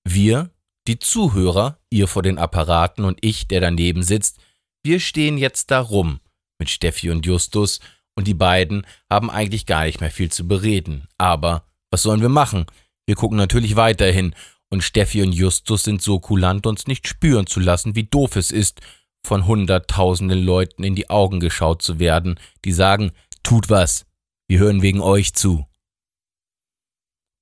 Wir, 0.05 0.51
die 0.87 0.99
Zuhörer, 0.99 1.79
ihr 1.91 2.07
vor 2.07 2.23
den 2.23 2.39
Apparaten 2.39 3.05
und 3.05 3.19
ich, 3.23 3.49
der 3.49 3.61
daneben 3.61 4.03
sitzt, 4.03 4.39
wir 4.85 5.01
stehen 5.01 5.37
jetzt 5.37 5.71
da 5.71 5.81
rum 5.81 6.21
mit 6.59 6.71
Steffi 6.71 7.11
und 7.11 7.27
Justus 7.27 7.81
und 8.15 8.27
die 8.27 8.35
beiden 8.35 8.87
haben 9.11 9.31
eigentlich 9.31 9.67
gar 9.67 9.85
nicht 9.85 10.01
mehr 10.01 10.13
viel 10.13 10.31
zu 10.31 10.47
bereden. 10.47 11.09
Aber 11.19 11.67
was 11.91 12.03
sollen 12.03 12.21
wir 12.23 12.29
machen? 12.29 12.67
Wir 13.05 13.17
gucken 13.17 13.37
natürlich 13.37 13.77
weiterhin 13.77 14.35
und 14.71 14.83
Steffi 14.83 15.23
und 15.23 15.33
Justus 15.33 15.83
sind 15.83 16.03
so 16.03 16.21
kulant, 16.21 16.67
uns 16.67 16.87
nicht 16.87 17.09
spüren 17.09 17.47
zu 17.47 17.61
lassen, 17.61 17.95
wie 17.95 18.05
doof 18.05 18.37
es 18.37 18.51
ist, 18.51 18.81
von 19.27 19.47
hunderttausenden 19.47 20.43
Leuten 20.43 20.85
in 20.85 20.95
die 20.95 21.11
Augen 21.11 21.41
geschaut 21.41 21.83
zu 21.83 21.99
werden, 21.99 22.39
die 22.65 22.73
sagen, 22.73 23.13
tut 23.43 23.69
was, 23.69 24.07
wir 24.49 24.61
hören 24.61 24.83
wegen 24.83 25.01
euch 25.01 25.35
zu. 25.35 25.67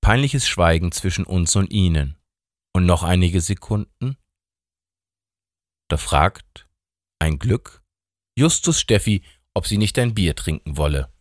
Peinliches 0.01 0.49
Schweigen 0.49 0.93
zwischen 0.93 1.25
uns 1.25 1.55
und 1.57 1.71
ihnen. 1.71 2.17
Und 2.75 2.87
noch 2.87 3.03
einige 3.03 3.41
Sekunden. 3.41 4.17
Da 5.89 5.97
fragt 5.97 6.69
ein 7.21 7.39
Glück, 7.39 7.83
Justus 8.37 8.81
Steffi, 8.81 9.23
ob 9.55 9.67
sie 9.67 9.79
nicht 9.79 9.99
ein 9.99 10.15
Bier 10.15 10.35
trinken 10.35 10.77
wolle. 10.77 11.13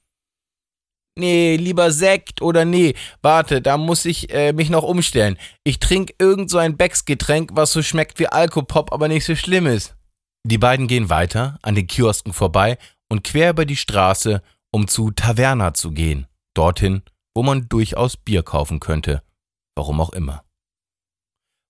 Nee, 1.15 1.57
lieber 1.57 1.91
Sekt 1.91 2.41
oder 2.41 2.65
nee, 2.65 2.95
warte, 3.21 3.61
da 3.61 3.77
muss 3.77 4.03
ich 4.05 4.33
äh, 4.33 4.51
mich 4.51 4.71
noch 4.71 4.83
umstellen. 4.83 5.37
Ich 5.63 5.79
trinke 5.79 6.15
irgend 6.17 6.49
so 6.49 6.57
ein 6.57 6.75
Becks-Getränk, 6.75 7.51
was 7.53 7.71
so 7.71 7.83
schmeckt 7.83 8.17
wie 8.17 8.27
Alkopop, 8.27 8.91
aber 8.91 9.07
nicht 9.07 9.25
so 9.25 9.35
schlimm 9.35 9.67
ist. 9.67 9.95
Die 10.45 10.57
beiden 10.57 10.87
gehen 10.87 11.09
weiter, 11.09 11.57
an 11.61 11.75
den 11.75 11.87
Kiosken 11.87 12.33
vorbei 12.33 12.77
und 13.09 13.23
quer 13.23 13.51
über 13.51 13.65
die 13.65 13.77
Straße, 13.77 14.43
um 14.71 14.87
zu 14.87 15.11
Taverna 15.11 15.73
zu 15.73 15.91
gehen. 15.91 16.27
Dorthin, 16.53 17.03
wo 17.35 17.43
man 17.43 17.69
durchaus 17.69 18.17
Bier 18.17 18.43
kaufen 18.43 18.79
könnte. 18.79 19.23
Warum 19.75 20.01
auch 20.01 20.11
immer. 20.11 20.45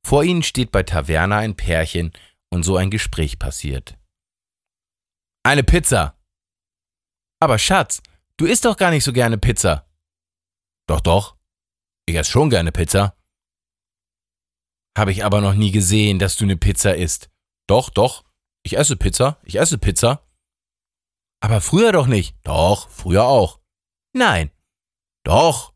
Vor 0.06 0.24
ihnen 0.24 0.44
steht 0.44 0.72
bei 0.72 0.84
Taverna 0.84 1.38
ein 1.38 1.56
Pärchen 1.56 2.12
und 2.50 2.64
so 2.64 2.76
ein 2.76 2.90
Gespräch 2.90 3.40
passiert. 3.40 3.98
Eine 5.46 5.64
Pizza. 5.64 6.18
Aber 7.42 7.60
Schatz, 7.60 8.02
du 8.38 8.46
isst 8.46 8.66
doch 8.66 8.78
gar 8.78 8.92
nicht 8.92 9.04
so 9.04 9.14
gerne 9.14 9.38
Pizza. 9.38 9.88
Doch, 10.88 11.02
doch. 11.02 11.38
Ich 12.06 12.16
esse 12.16 12.32
schon 12.32 12.50
gerne 12.50 12.72
Pizza. 12.72 13.16
Habe 14.98 15.12
ich 15.12 15.24
aber 15.24 15.42
noch 15.42 15.54
nie 15.54 15.72
gesehen, 15.72 16.20
dass 16.20 16.36
du 16.36 16.44
eine 16.46 16.58
Pizza 16.58 16.96
isst. 16.96 17.30
Doch, 17.68 17.90
doch. 17.90 18.24
Ich 18.64 18.78
esse 18.78 18.96
Pizza. 18.96 19.38
Ich 19.44 19.60
esse 19.60 19.78
Pizza. 19.78 20.26
Aber 21.42 21.60
früher 21.60 21.92
doch 21.92 22.08
nicht. 22.08 22.36
Doch, 22.44 22.90
früher 22.90 23.26
auch. 23.26 23.60
Nein. 24.14 24.52
Doch. 25.24 25.73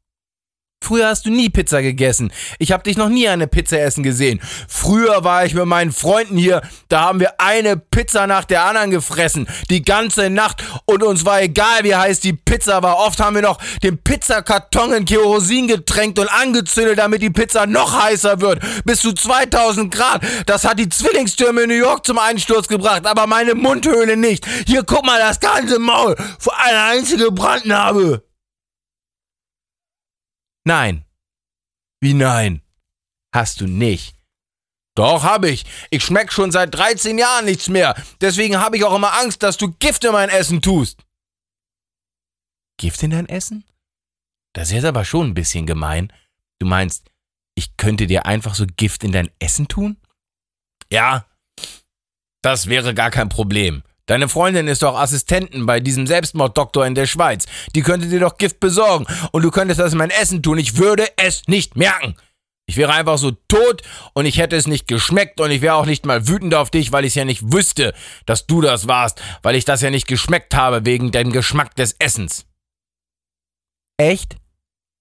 Früher 0.87 1.09
hast 1.09 1.25
du 1.25 1.31
nie 1.31 1.49
Pizza 1.49 1.81
gegessen. 1.81 2.31
Ich 2.59 2.71
habe 2.71 2.83
dich 2.83 2.95
noch 2.95 3.09
nie 3.09 3.27
eine 3.27 3.47
Pizza 3.47 3.77
essen 3.77 4.03
gesehen. 4.03 4.39
Früher 4.69 5.25
war 5.25 5.43
ich 5.43 5.53
mit 5.53 5.65
meinen 5.65 5.91
Freunden 5.91 6.37
hier, 6.37 6.61
da 6.87 7.01
haben 7.01 7.19
wir 7.19 7.41
eine 7.41 7.75
Pizza 7.75 8.25
nach 8.25 8.45
der 8.45 8.63
anderen 8.63 8.91
gefressen, 8.91 9.49
die 9.69 9.81
ganze 9.81 10.29
Nacht 10.29 10.63
und 10.85 11.03
uns 11.03 11.25
war 11.25 11.41
egal, 11.41 11.83
wie 11.83 11.93
heiß 11.93 12.21
die 12.21 12.31
Pizza 12.31 12.83
war. 12.83 12.99
Oft 12.99 13.19
haben 13.19 13.35
wir 13.35 13.41
noch 13.41 13.57
den 13.83 13.97
Pizzakarton 13.97 14.93
in 14.93 15.03
Kerosin 15.03 15.67
getränkt 15.67 16.19
und 16.19 16.29
angezündet, 16.29 16.99
damit 16.99 17.21
die 17.21 17.31
Pizza 17.31 17.65
noch 17.65 18.01
heißer 18.01 18.39
wird. 18.39 18.61
Bis 18.85 19.01
zu 19.01 19.11
2000 19.11 19.93
Grad. 19.93 20.21
Das 20.45 20.63
hat 20.63 20.79
die 20.79 20.87
Zwillingstürme 20.87 21.63
in 21.63 21.69
New 21.69 21.75
York 21.75 22.05
zum 22.05 22.17
Einsturz 22.17 22.69
gebracht, 22.69 23.05
aber 23.05 23.27
meine 23.27 23.55
Mundhöhle 23.55 24.15
nicht. 24.15 24.47
Hier 24.65 24.83
guck 24.83 25.05
mal 25.05 25.19
das 25.19 25.41
ganze 25.41 25.79
Maul 25.79 26.15
für 26.39 26.55
eine 26.55 26.81
einzige 26.83 27.29
Brandnarbe. 27.29 28.26
Nein. 30.67 31.05
Wie 32.01 32.13
nein? 32.13 32.61
Hast 33.33 33.61
du 33.61 33.67
nicht. 33.67 34.17
Doch, 34.95 35.23
hab 35.23 35.45
ich. 35.45 35.63
Ich 35.91 36.03
schmeck 36.03 36.33
schon 36.33 36.51
seit 36.51 36.75
13 36.75 37.17
Jahren 37.17 37.45
nichts 37.45 37.69
mehr. 37.69 37.95
Deswegen 38.19 38.57
habe 38.57 38.75
ich 38.75 38.83
auch 38.83 38.93
immer 38.93 39.13
Angst, 39.17 39.43
dass 39.43 39.55
du 39.55 39.71
Gift 39.71 40.03
in 40.03 40.11
mein 40.11 40.27
Essen 40.27 40.61
tust. 40.61 41.05
Gift 42.77 43.01
in 43.01 43.11
dein 43.11 43.29
Essen? 43.29 43.63
Das 44.51 44.67
ist 44.67 44.73
jetzt 44.73 44.83
aber 44.83 45.05
schon 45.05 45.27
ein 45.27 45.33
bisschen 45.33 45.65
gemein. 45.65 46.11
Du 46.59 46.65
meinst, 46.65 47.09
ich 47.55 47.77
könnte 47.77 48.05
dir 48.05 48.25
einfach 48.25 48.53
so 48.53 48.65
Gift 48.65 49.05
in 49.05 49.13
dein 49.13 49.31
Essen 49.39 49.69
tun? 49.69 49.95
Ja, 50.91 51.25
das 52.41 52.67
wäre 52.67 52.93
gar 52.93 53.09
kein 53.09 53.29
Problem. 53.29 53.83
Deine 54.07 54.29
Freundin 54.29 54.67
ist 54.67 54.83
doch 54.83 54.97
Assistentin 54.97 55.65
bei 55.65 55.79
diesem 55.79 56.07
Selbstmorddoktor 56.07 56.85
in 56.85 56.95
der 56.95 57.05
Schweiz. 57.05 57.45
Die 57.75 57.81
könnte 57.81 58.07
dir 58.07 58.21
doch 58.21 58.37
Gift 58.37 58.59
besorgen 58.59 59.05
und 59.31 59.43
du 59.43 59.51
könntest 59.51 59.79
das 59.79 59.91
in 59.91 59.97
mein 59.97 60.09
Essen 60.09 60.41
tun. 60.41 60.57
Ich 60.57 60.77
würde 60.77 61.05
es 61.17 61.43
nicht 61.47 61.75
merken. 61.75 62.15
Ich 62.69 62.77
wäre 62.77 62.93
einfach 62.93 63.17
so 63.17 63.31
tot 63.31 63.81
und 64.13 64.25
ich 64.25 64.37
hätte 64.37 64.55
es 64.55 64.67
nicht 64.67 64.87
geschmeckt 64.87 65.39
und 65.39 65.51
ich 65.51 65.61
wäre 65.61 65.75
auch 65.75 65.85
nicht 65.85 66.05
mal 66.05 66.27
wütend 66.27 66.53
auf 66.55 66.69
dich, 66.69 66.91
weil 66.91 67.05
ich 67.05 67.11
es 67.11 67.15
ja 67.15 67.25
nicht 67.25 67.53
wüsste, 67.53 67.93
dass 68.25 68.47
du 68.47 68.61
das 68.61 68.87
warst, 68.87 69.21
weil 69.41 69.55
ich 69.55 69.65
das 69.65 69.81
ja 69.81 69.89
nicht 69.89 70.07
geschmeckt 70.07 70.55
habe 70.55 70.85
wegen 70.85 71.11
dem 71.11 71.31
Geschmack 71.31 71.75
des 71.75 71.93
Essens. 71.99 72.45
Echt? 73.97 74.37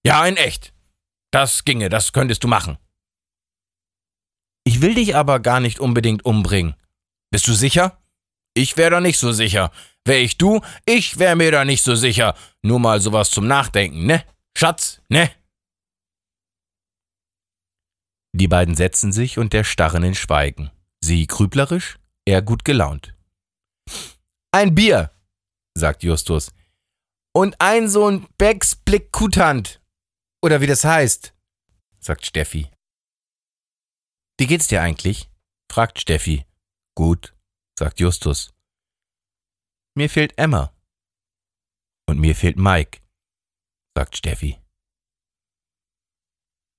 Ja, 0.05 0.25
in 0.25 0.37
echt. 0.37 0.73
Das 1.31 1.65
ginge, 1.65 1.89
das 1.89 2.13
könntest 2.13 2.43
du 2.43 2.47
machen. 2.47 2.77
Ich 4.65 4.81
will 4.81 4.95
dich 4.95 5.15
aber 5.15 5.39
gar 5.39 5.59
nicht 5.59 5.79
unbedingt 5.79 6.25
umbringen. 6.25 6.75
Bist 7.31 7.47
du 7.47 7.53
sicher? 7.53 8.01
Ich 8.57 8.75
wäre 8.75 8.89
da 8.89 9.01
nicht 9.01 9.19
so 9.19 9.31
sicher. 9.31 9.71
Wär 10.03 10.19
ich 10.19 10.37
du, 10.39 10.61
ich 10.83 11.19
wär 11.19 11.35
mir 11.35 11.51
da 11.51 11.63
nicht 11.63 11.83
so 11.83 11.93
sicher. 11.93 12.35
Nur 12.63 12.79
mal 12.79 12.99
sowas 12.99 13.29
zum 13.29 13.45
Nachdenken, 13.45 14.07
ne? 14.07 14.23
Schatz, 14.57 14.99
ne? 15.09 15.29
Die 18.33 18.47
beiden 18.47 18.75
setzen 18.75 19.11
sich 19.11 19.37
und 19.37 19.53
der 19.53 19.63
starren 19.63 20.01
in 20.03 20.15
Schweigen. 20.15 20.71
Sie 21.01 21.27
grüblerisch, 21.27 21.99
er 22.25 22.41
gut 22.41 22.65
gelaunt. 22.65 23.13
Ein 24.51 24.73
Bier, 24.73 25.11
sagt 25.75 26.01
Justus. 26.01 26.51
Und 27.35 27.61
ein 27.61 27.87
so 27.87 28.09
ein 28.09 28.25
Becks 28.39 28.75
Blick 28.75 29.11
Kutant. 29.11 29.83
Oder 30.41 30.61
wie 30.61 30.67
das 30.67 30.83
heißt, 30.83 31.35
sagt 31.99 32.25
Steffi. 32.25 32.71
Wie 34.39 34.47
geht's 34.47 34.67
dir 34.67 34.81
eigentlich? 34.81 35.29
fragt 35.71 36.01
Steffi. 36.01 36.45
Gut, 36.95 37.36
sagt 37.77 37.99
Justus. 37.99 38.53
Mir 39.95 40.09
fehlt 40.09 40.37
Emma. 40.37 40.73
Und 42.09 42.19
mir 42.19 42.35
fehlt 42.35 42.57
Mike, 42.57 43.01
sagt 43.95 44.17
Steffi. 44.17 44.59